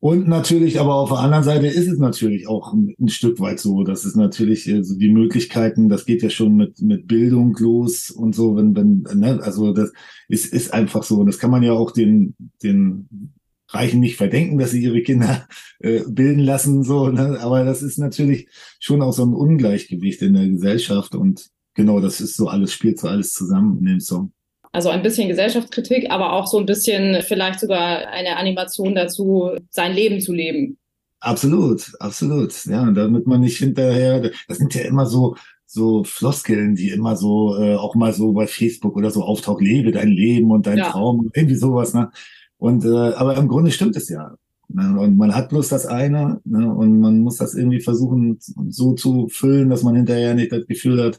[0.07, 3.83] Und natürlich, aber auf der anderen Seite ist es natürlich auch ein, Stück weit so,
[3.83, 8.13] dass es natürlich äh, so die Möglichkeiten, das geht ja schon mit, mit Bildung los
[8.13, 9.93] und so, wenn, wenn, ne, also das
[10.29, 11.17] ist, ist einfach so.
[11.17, 13.33] Und das kann man ja auch den, den
[13.71, 15.49] Reichen nicht verdenken, dass sie ihre Kinder
[15.81, 17.41] äh, bilden lassen, so, ne?
[17.41, 18.47] aber das ist natürlich
[18.79, 23.01] schon auch so ein Ungleichgewicht in der Gesellschaft und genau, das ist so alles, spielt
[23.01, 24.31] so alles zusammen in dem Song.
[24.77, 29.95] Also ein bisschen Gesellschaftskritik, aber auch so ein bisschen vielleicht sogar eine Animation dazu, sein
[29.95, 30.77] Leben zu leben.
[31.21, 32.53] Absolut, absolut.
[32.67, 37.57] Ja, damit man nicht hinterher, das sind ja immer so, so Floskeln, die immer so,
[37.57, 40.91] äh, auch mal so bei Facebook oder so auftauchen, lebe dein Leben und dein ja.
[40.91, 42.11] Traum, irgendwie sowas, ne?
[42.59, 44.35] Und, äh, aber im Grunde stimmt es ja.
[44.69, 45.01] Ne?
[45.01, 46.71] Und man hat bloß das eine, ne?
[46.71, 51.03] Und man muss das irgendwie versuchen, so zu füllen, dass man hinterher nicht das Gefühl
[51.03, 51.19] hat,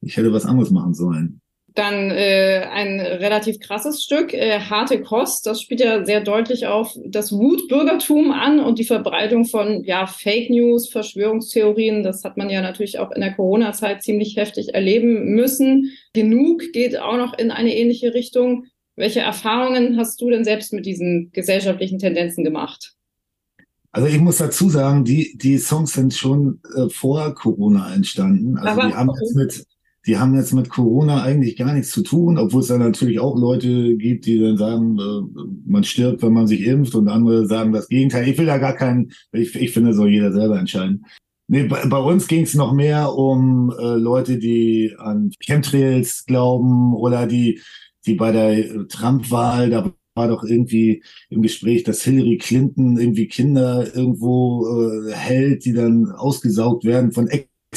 [0.00, 1.42] ich hätte was anderes machen sollen.
[1.76, 5.46] Dann äh, ein relativ krasses Stück, äh, Harte Kost.
[5.46, 10.48] Das spielt ja sehr deutlich auf das Wutbürgertum an und die Verbreitung von ja, Fake
[10.48, 12.02] News, Verschwörungstheorien.
[12.02, 15.92] Das hat man ja natürlich auch in der Corona-Zeit ziemlich heftig erleben müssen.
[16.14, 18.64] Genug geht auch noch in eine ähnliche Richtung.
[18.96, 22.94] Welche Erfahrungen hast du denn selbst mit diesen gesellschaftlichen Tendenzen gemacht?
[23.92, 28.56] Also ich muss dazu sagen, die, die Songs sind schon äh, vor Corona entstanden.
[28.56, 29.66] Also Aber, die haben jetzt mit
[30.06, 33.36] die haben jetzt mit Corona eigentlich gar nichts zu tun, obwohl es da natürlich auch
[33.36, 37.72] Leute gibt, die dann sagen, äh, man stirbt, wenn man sich impft und andere sagen
[37.72, 38.28] das Gegenteil.
[38.28, 41.04] Ich will da gar keinen, ich, ich finde, soll jeder selber entscheiden.
[41.48, 46.94] Nee, bei, bei uns ging es noch mehr um äh, Leute, die an Chemtrails glauben
[46.94, 47.60] oder die,
[48.06, 53.94] die bei der Trump-Wahl, da war doch irgendwie im Gespräch, dass Hillary Clinton irgendwie Kinder
[53.94, 57.28] irgendwo äh, hält, die dann ausgesaugt werden von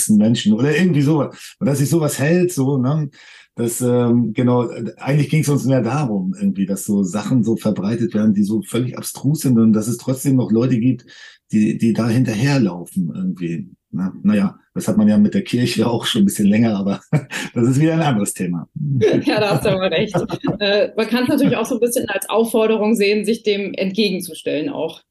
[0.07, 1.55] Menschen oder irgendwie sowas.
[1.59, 3.09] Und dass sich sowas hält, so, ne?
[3.55, 8.13] Das, ähm, genau, eigentlich ging es uns mehr darum, irgendwie, dass so Sachen so verbreitet
[8.13, 11.05] werden, die so völlig abstrus sind und dass es trotzdem noch Leute gibt,
[11.51, 13.69] die, die da hinterherlaufen irgendwie.
[13.91, 17.01] Na, naja, das hat man ja mit der Kirche auch schon ein bisschen länger, aber
[17.53, 18.69] das ist wieder ein anderes Thema.
[19.25, 20.15] Ja, da hast du aber recht.
[20.59, 24.69] äh, man kann es natürlich auch so ein bisschen als Aufforderung sehen, sich dem entgegenzustellen
[24.69, 25.01] auch.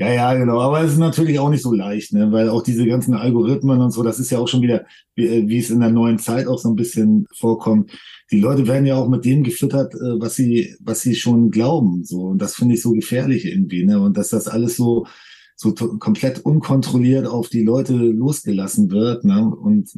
[0.00, 0.60] Ja, ja, genau.
[0.60, 2.32] Aber es ist natürlich auch nicht so leicht, ne?
[2.32, 5.46] weil auch diese ganzen Algorithmen und so, das ist ja auch schon wieder, wie, äh,
[5.46, 7.92] wie es in der neuen Zeit auch so ein bisschen vorkommt.
[8.30, 12.02] Die Leute werden ja auch mit dem gefüttert, äh, was sie, was sie schon glauben.
[12.04, 12.22] So.
[12.28, 14.00] Und das finde ich so gefährlich irgendwie, ne?
[14.00, 15.06] Und dass das alles so,
[15.54, 19.54] so komplett unkontrolliert auf die Leute losgelassen wird, ne?
[19.54, 19.90] Und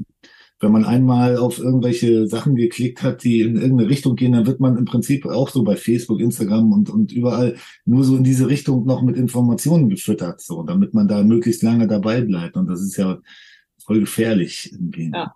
[0.62, 4.60] wenn man einmal auf irgendwelche Sachen geklickt hat, die in irgendeine Richtung gehen, dann wird
[4.60, 8.48] man im Prinzip auch so bei Facebook, Instagram und, und überall nur so in diese
[8.48, 12.56] Richtung noch mit Informationen gefüttert, so, damit man da möglichst lange dabei bleibt.
[12.56, 13.18] Und das ist ja
[13.84, 15.10] voll gefährlich irgendwie.
[15.12, 15.32] Ja.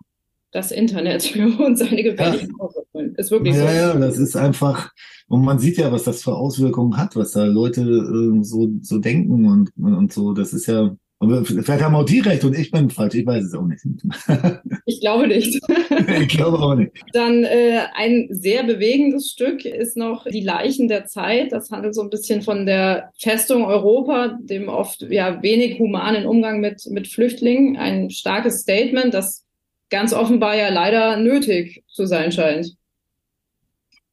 [0.51, 2.65] das Internet und seine gefährlichen ja.
[2.65, 3.15] Auswirkungen.
[3.15, 3.67] Ist wirklich ja, so.
[3.67, 4.91] Ja, das ist einfach,
[5.27, 8.97] und man sieht ja, was das für Auswirkungen hat, was da Leute äh, so, so
[8.97, 10.33] denken und, und so.
[10.33, 13.15] Das ist ja, aber vielleicht haben auch die recht und ich bin falsch.
[13.15, 13.81] Ich weiß es auch nicht.
[14.89, 15.59] Ich glaube nicht.
[16.21, 16.91] ich glaube auch nicht.
[17.11, 21.51] Dann äh, ein sehr bewegendes Stück ist noch Die Leichen der Zeit.
[21.51, 26.61] Das handelt so ein bisschen von der Festung Europa, dem oft ja wenig humanen Umgang
[26.61, 27.75] mit, mit Flüchtlingen.
[27.75, 29.45] Ein starkes Statement, das
[29.89, 32.76] ganz offenbar ja leider nötig zu sein scheint.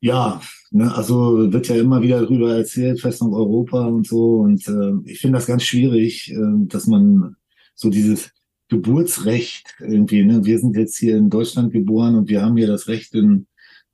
[0.05, 4.41] Ja, ne, also wird ja immer wieder darüber erzählt, Festung Europa und so.
[4.41, 7.37] Und äh, ich finde das ganz schwierig, äh, dass man
[7.75, 8.31] so dieses
[8.69, 12.87] Geburtsrecht irgendwie, ne, wir sind jetzt hier in Deutschland geboren und wir haben hier das
[12.87, 13.47] Recht, in,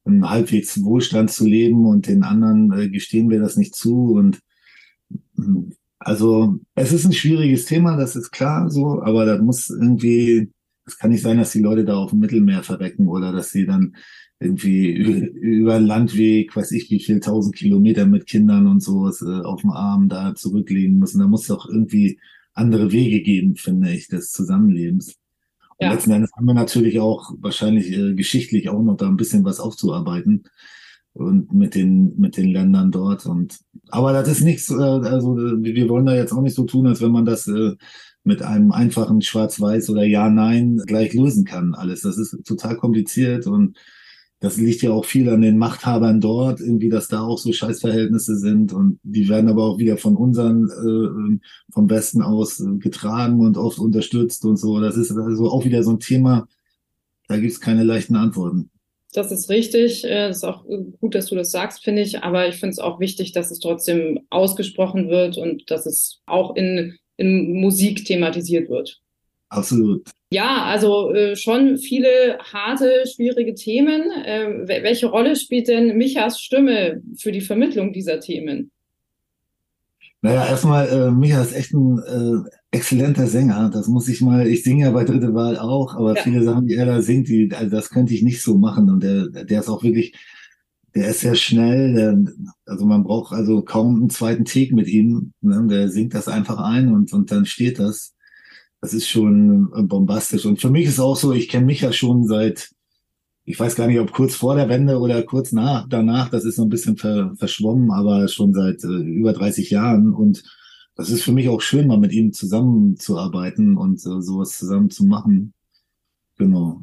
[0.04, 4.14] in halbwegs Wohlstand zu leben und den anderen äh, gestehen wir das nicht zu.
[4.14, 4.40] Und
[5.36, 10.50] hm, also es ist ein schwieriges Thema, das ist klar so, aber da muss irgendwie,
[10.86, 13.64] es kann nicht sein, dass die Leute da auf dem Mittelmeer verrecken oder dass sie
[13.64, 13.94] dann
[14.40, 19.44] irgendwie über einen Landweg, weiß ich wie viel, tausend Kilometer mit Kindern und sowas äh,
[19.44, 21.20] auf dem Arm da zurücklegen müssen.
[21.20, 22.18] Da muss es doch irgendwie
[22.54, 25.18] andere Wege geben, finde ich, des Zusammenlebens.
[25.76, 25.92] Und ja.
[25.92, 29.60] letzten Endes haben wir natürlich auch wahrscheinlich äh, geschichtlich auch noch da ein bisschen was
[29.60, 30.44] aufzuarbeiten
[31.12, 35.88] und mit den mit den Ländern dort und aber das ist nichts äh, also wir
[35.88, 37.72] wollen da jetzt auch nicht so tun als wenn man das äh,
[38.22, 43.76] mit einem einfachen Schwarz-Weiß oder Ja-Nein gleich lösen kann alles das ist total kompliziert und
[44.40, 48.36] das liegt ja auch viel an den Machthabern dort, irgendwie, dass da auch so Scheißverhältnisse
[48.36, 53.40] sind und die werden aber auch wieder von unseren, äh, vom Westen aus äh, getragen
[53.40, 54.80] und oft unterstützt und so.
[54.80, 56.48] Das ist also auch wieder so ein Thema,
[57.28, 58.70] da gibt es keine leichten Antworten.
[59.12, 60.04] Das ist richtig.
[60.04, 60.64] Äh, ist auch
[61.00, 62.22] gut, dass du das sagst, finde ich.
[62.22, 66.56] Aber ich finde es auch wichtig, dass es trotzdem ausgesprochen wird und dass es auch
[66.56, 69.00] in, in Musik thematisiert wird.
[69.50, 70.08] Absolut.
[70.32, 74.10] Ja, also äh, schon viele harte, schwierige Themen.
[74.24, 78.70] Äh, welche Rolle spielt denn Michas Stimme für die Vermittlung dieser Themen?
[80.22, 83.70] Naja, erstmal, äh, Micha ist echt ein äh, exzellenter Sänger.
[83.72, 86.22] Das muss ich mal, ich singe ja bei Dritte Wahl auch, aber ja.
[86.22, 88.88] viele Sachen, die er da singt, die, also das könnte ich nicht so machen.
[88.88, 90.14] Und der, der ist auch wirklich,
[90.94, 91.94] der ist sehr schnell.
[91.94, 92.18] Der,
[92.66, 95.32] also man braucht also kaum einen zweiten Take mit ihm.
[95.40, 95.66] Ne?
[95.68, 98.14] Der singt das einfach ein und, und dann steht das
[98.80, 100.46] das ist schon äh, bombastisch.
[100.46, 102.70] Und für mich ist auch so, ich kenne mich ja schon seit,
[103.44, 106.56] ich weiß gar nicht, ob kurz vor der Wende oder kurz nach, danach, das ist
[106.56, 110.14] so ein bisschen ver, verschwommen, aber schon seit äh, über 30 Jahren.
[110.14, 110.42] Und
[110.96, 115.04] das ist für mich auch schön, mal mit ihm zusammenzuarbeiten und äh, sowas zusammen zu
[115.04, 115.52] machen.
[116.38, 116.80] Genau.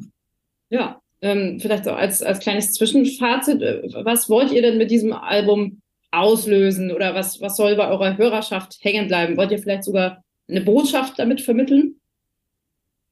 [0.70, 5.12] Ja, ähm, vielleicht auch als, als kleines Zwischenfazit, äh, was wollt ihr denn mit diesem
[5.12, 5.80] Album
[6.12, 9.36] auslösen oder was, was soll bei eurer Hörerschaft hängen bleiben?
[9.36, 11.96] Wollt ihr vielleicht sogar eine Botschaft damit vermitteln?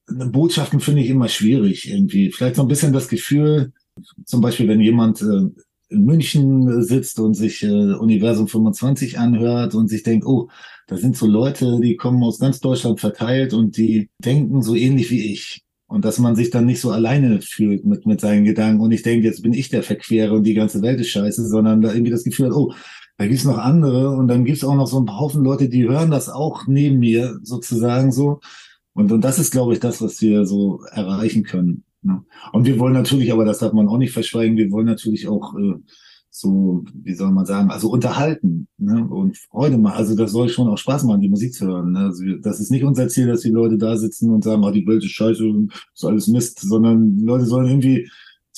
[0.09, 2.31] Botschaften finde ich immer schwierig irgendwie.
[2.31, 3.73] Vielleicht so ein bisschen das Gefühl,
[4.25, 5.49] zum Beispiel, wenn jemand äh,
[5.89, 10.49] in München sitzt und sich äh, Universum 25 anhört und sich denkt, oh,
[10.87, 15.11] da sind so Leute, die kommen aus ganz Deutschland verteilt und die denken so ähnlich
[15.11, 15.63] wie ich.
[15.89, 19.03] Und dass man sich dann nicht so alleine fühlt mit, mit seinen Gedanken und ich
[19.03, 22.11] denke, jetzt bin ich der Verquere und die ganze Welt ist scheiße, sondern da irgendwie
[22.11, 22.73] das Gefühl hat, oh,
[23.19, 26.11] da gibt's noch andere und dann gibt's auch noch so ein Haufen Leute, die hören
[26.11, 28.41] das auch neben mir sozusagen so.
[28.93, 31.85] Und, und das ist, glaube ich, das, was wir so erreichen können.
[32.03, 32.23] Ne?
[32.53, 35.55] Und wir wollen natürlich, aber das darf man auch nicht verschweigen, wir wollen natürlich auch
[35.59, 35.75] äh,
[36.31, 39.07] so, wie soll man sagen, also unterhalten ne?
[39.09, 39.97] und Freude machen.
[39.97, 41.93] Also das soll schon auch Spaß machen, die Musik zu hören.
[41.93, 42.01] Ne?
[42.01, 44.87] Also das ist nicht unser Ziel, dass die Leute da sitzen und sagen, oh, die
[44.87, 45.45] Welt ist scheiße
[45.95, 48.09] ist alles Mist, sondern die Leute sollen irgendwie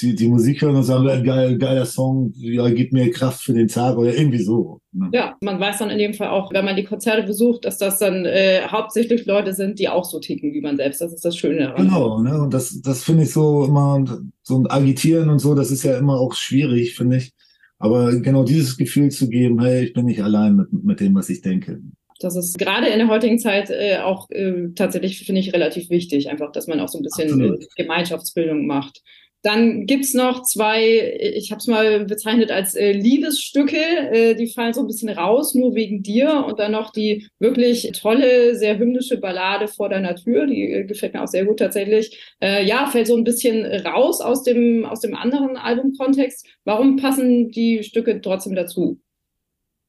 [0.01, 3.69] die, die Musik hören und sagen, geil, geiler Song, ja, gibt mir Kraft für den
[3.69, 4.81] Tag oder irgendwie so.
[4.93, 5.11] Ne?
[5.13, 7.99] Ja, man weiß dann in dem Fall auch, wenn man die Konzerte besucht, dass das
[7.99, 11.01] dann äh, hauptsächlich Leute sind, die auch so ticken wie man selbst.
[11.01, 11.85] Das ist das Schöne daran.
[11.85, 12.41] Genau, ne?
[12.41, 14.05] und das, das finde ich so immer,
[14.43, 17.33] so ein Agitieren und so, das ist ja immer auch schwierig, finde ich.
[17.79, 21.29] Aber genau dieses Gefühl zu geben, hey, ich bin nicht allein mit, mit dem, was
[21.29, 21.81] ich denke.
[22.21, 26.29] Das ist gerade in der heutigen Zeit äh, auch äh, tatsächlich, finde ich, relativ wichtig,
[26.29, 29.03] einfach, dass man auch so ein bisschen Gemeinschaftsbildung macht.
[29.43, 34.75] Dann gibt's noch zwei, ich habe es mal bezeichnet als äh, Liebesstücke, äh, die fallen
[34.75, 36.45] so ein bisschen raus, nur wegen dir.
[36.47, 41.15] Und dann noch die wirklich tolle, sehr hymnische Ballade vor deiner Tür, die äh, gefällt
[41.15, 42.19] mir auch sehr gut tatsächlich.
[42.43, 46.45] Äh, ja, fällt so ein bisschen raus aus dem, aus dem anderen Albumkontext.
[46.65, 48.99] Warum passen die Stücke trotzdem dazu?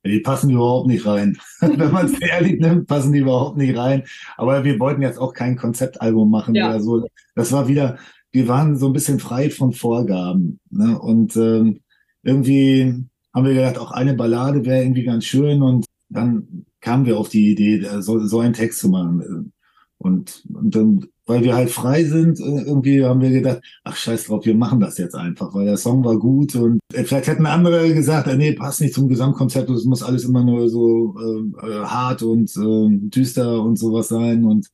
[0.05, 1.37] Die passen überhaupt nicht rein.
[1.59, 4.03] Wenn man es ehrlich nimmt, passen die überhaupt nicht rein.
[4.37, 6.69] Aber wir wollten jetzt auch kein Konzeptalbum machen ja.
[6.69, 7.07] oder so.
[7.35, 7.97] Das war wieder,
[8.31, 10.59] wir waren so ein bisschen frei von Vorgaben.
[10.69, 10.99] Ne?
[10.99, 11.81] Und ähm,
[12.23, 15.61] irgendwie haben wir gedacht, auch eine Ballade wäre irgendwie ganz schön.
[15.61, 19.53] Und dann kamen wir auf die Idee, so, so einen Text zu machen.
[19.97, 24.25] Und, und dann weil wir halt frei sind, äh, irgendwie haben wir gedacht, ach scheiß
[24.25, 27.45] drauf, wir machen das jetzt einfach, weil der Song war gut und äh, vielleicht hätten
[27.45, 31.85] andere gesagt, äh, nee, passt nicht zum Gesamtkonzept, es muss alles immer nur so äh,
[31.85, 34.43] hart und äh, düster und sowas sein.
[34.43, 34.69] Und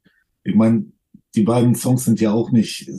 [0.46, 0.86] ich meine,
[1.36, 2.90] die beiden Songs sind ja auch nicht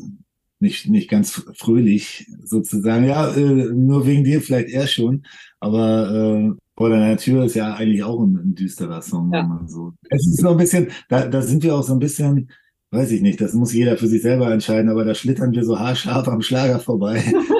[0.58, 3.04] nicht nicht ganz fröhlich sozusagen.
[3.04, 3.40] Ja, äh,
[3.72, 5.24] nur wegen dir vielleicht eher schon,
[5.60, 9.40] aber äh, vor deiner Tür ist ja eigentlich auch ein, ein düsterer Song, ja.
[9.40, 9.92] wenn man so.
[10.10, 12.50] Es ist so ein bisschen, da, da sind wir auch so ein bisschen
[12.92, 15.78] weiß ich nicht, das muss jeder für sich selber entscheiden, aber da schlittern wir so
[15.78, 17.22] haarscharf am Schlager vorbei.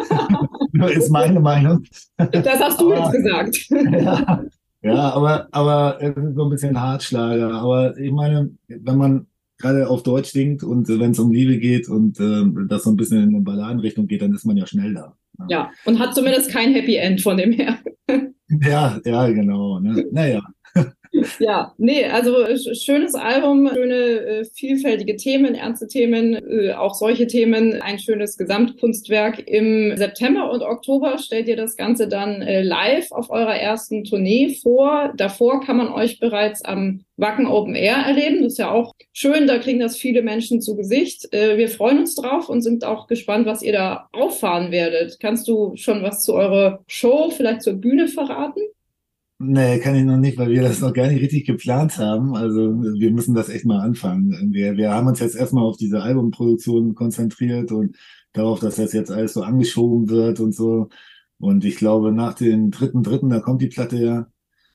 [0.97, 1.85] ist meine Meinung.
[2.17, 3.57] Das hast du aber, jetzt gesagt.
[3.71, 4.43] ja,
[4.83, 7.53] ja, aber, aber es ist so ein bisschen Hartschlager.
[7.53, 9.27] Aber ich meine, wenn man
[9.59, 12.97] gerade auf Deutsch singt und wenn es um Liebe geht und äh, das so ein
[12.97, 15.17] bisschen in eine Balladenrichtung geht, dann ist man ja schnell da.
[15.39, 15.47] Ne?
[15.49, 17.79] Ja, und hat zumindest kein Happy End von dem her.
[18.49, 19.81] ja, ja, genau.
[19.81, 20.07] Ne?
[20.13, 20.43] Naja.
[21.39, 27.27] Ja, nee, also äh, schönes Album, schöne, äh, vielfältige Themen, ernste Themen, äh, auch solche
[27.27, 29.47] Themen, ein schönes Gesamtkunstwerk.
[29.47, 35.13] Im September und Oktober stellt ihr das Ganze dann live auf eurer ersten Tournee vor.
[35.17, 38.43] Davor kann man euch bereits am Wacken Open Air erleben.
[38.43, 41.29] Das ist ja auch schön, da kriegen das viele Menschen zu Gesicht.
[41.33, 45.19] Wir freuen uns drauf und sind auch gespannt, was ihr da auffahren werdet.
[45.21, 48.61] Kannst du schon was zu eurer Show, vielleicht zur Bühne verraten?
[49.39, 52.35] Nee, kann ich noch nicht, weil wir das noch gar nicht richtig geplant haben.
[52.35, 54.53] Also wir müssen das echt mal anfangen.
[54.53, 57.97] Wir, wir haben uns jetzt erstmal auf diese Albumproduktion konzentriert und
[58.33, 60.89] darauf, dass das jetzt alles so angeschoben wird und so.
[61.39, 64.27] Und ich glaube, nach dem dritten, dritten, da kommt die Platte ja.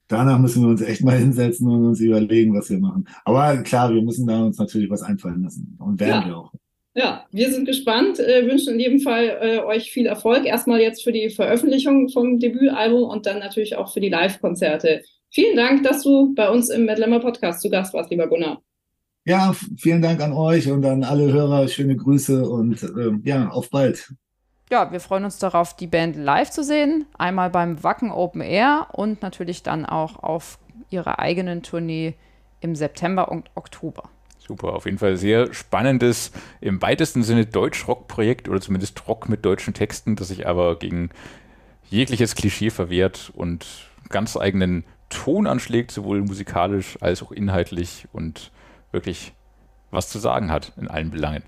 [0.08, 3.08] Danach müssen wir uns echt mal hinsetzen und uns überlegen, was wir machen.
[3.26, 5.76] Aber klar, wir müssen da uns natürlich was einfallen lassen.
[5.80, 6.28] Und werden ja.
[6.28, 6.54] wir auch.
[6.94, 10.46] Ja, wir sind gespannt, äh, wünschen in jedem Fall äh, euch viel Erfolg.
[10.46, 15.02] Erstmal jetzt für die Veröffentlichung vom Debütalbum und dann natürlich auch für die Live-Konzerte.
[15.30, 18.62] Vielen Dank, dass du bei uns im Madlemmer Podcast zu Gast warst, lieber Gunnar.
[19.24, 21.68] Ja, vielen Dank an euch und an alle Hörer.
[21.70, 24.14] Schöne Grüße und äh, ja, auf bald.
[24.70, 27.06] Ja, wir freuen uns darauf, die Band live zu sehen.
[27.18, 32.16] Einmal beim Wacken Open Air und natürlich dann auch auf ihrer eigenen Tournee
[32.60, 34.10] im September und Oktober.
[34.52, 39.74] Super, auf jeden Fall sehr spannendes, im weitesten Sinne Deutsch-Rock-Projekt oder zumindest Rock mit deutschen
[39.74, 41.10] Texten, das sich aber gegen
[41.90, 43.66] jegliches Klischee verwehrt und
[44.10, 48.52] ganz eigenen Ton anschlägt, sowohl musikalisch als auch inhaltlich und
[48.92, 49.32] wirklich
[49.90, 51.44] was zu sagen hat in allen Belangen.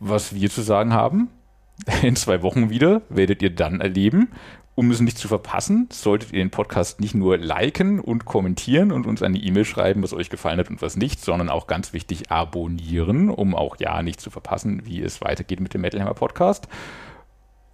[0.00, 1.28] Was wir zu sagen haben,
[2.02, 4.32] in zwei Wochen wieder werdet ihr dann erleben.
[4.78, 9.08] Um es nicht zu verpassen, solltet ihr den Podcast nicht nur liken und kommentieren und
[9.08, 12.30] uns eine E-Mail schreiben, was euch gefallen hat und was nicht, sondern auch ganz wichtig
[12.30, 16.68] abonnieren, um auch ja nicht zu verpassen, wie es weitergeht mit dem Metal Hammer Podcast.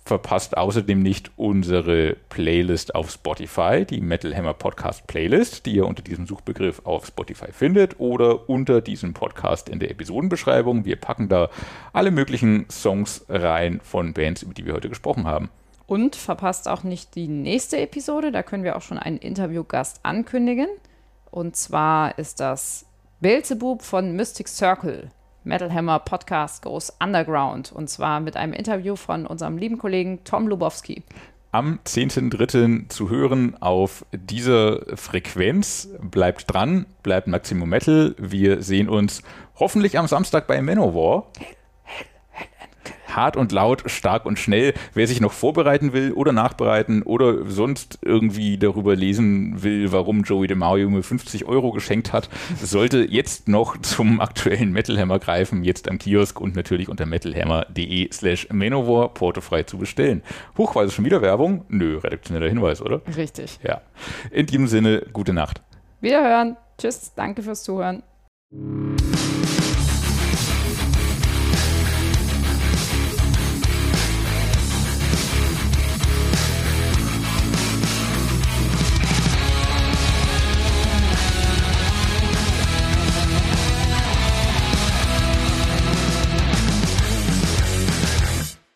[0.03, 6.03] Verpasst außerdem nicht unsere Playlist auf Spotify, die Metal Hammer Podcast Playlist, die ihr unter
[6.03, 10.87] diesem Suchbegriff auf Spotify findet oder unter diesem Podcast in der Episodenbeschreibung.
[10.87, 11.51] Wir packen da
[11.93, 15.51] alle möglichen Songs rein von Bands, über die wir heute gesprochen haben.
[15.87, 18.32] Und verpasst auch nicht die nächste Episode.
[18.32, 20.68] Da können wir auch schon einen Interviewgast ankündigen.
[21.30, 22.87] Und zwar ist das
[23.20, 25.11] Beelzebub von Mystic Circle.
[25.45, 27.70] Metal Hammer Podcast Goes Underground.
[27.72, 31.03] Und zwar mit einem Interview von unserem lieben Kollegen Tom Lubowski.
[31.53, 32.89] Am 10.3.
[32.89, 35.89] zu hören auf dieser Frequenz.
[36.01, 38.14] Bleibt dran, bleibt Maximum Metal.
[38.18, 39.22] Wir sehen uns
[39.57, 41.30] hoffentlich am Samstag bei Manowar
[43.07, 44.75] hart und laut, stark und schnell.
[44.95, 50.47] Wer sich noch vorbereiten will oder nachbereiten oder sonst irgendwie darüber lesen will, warum Joey
[50.47, 52.29] DeMario mir 50 Euro geschenkt hat,
[52.63, 58.13] sollte jetzt noch zum aktuellen Metal Hammer greifen, jetzt am Kiosk und natürlich unter metalhammer.de
[58.13, 60.23] slash Manowar portofrei zu bestellen.
[60.57, 61.65] Hochweise schon wieder Werbung?
[61.69, 63.01] Nö, redaktioneller Hinweis, oder?
[63.17, 63.59] Richtig.
[63.63, 63.81] Ja.
[64.31, 65.63] In diesem Sinne, gute Nacht.
[66.01, 66.57] Wiederhören.
[66.79, 68.03] Tschüss, danke fürs Zuhören.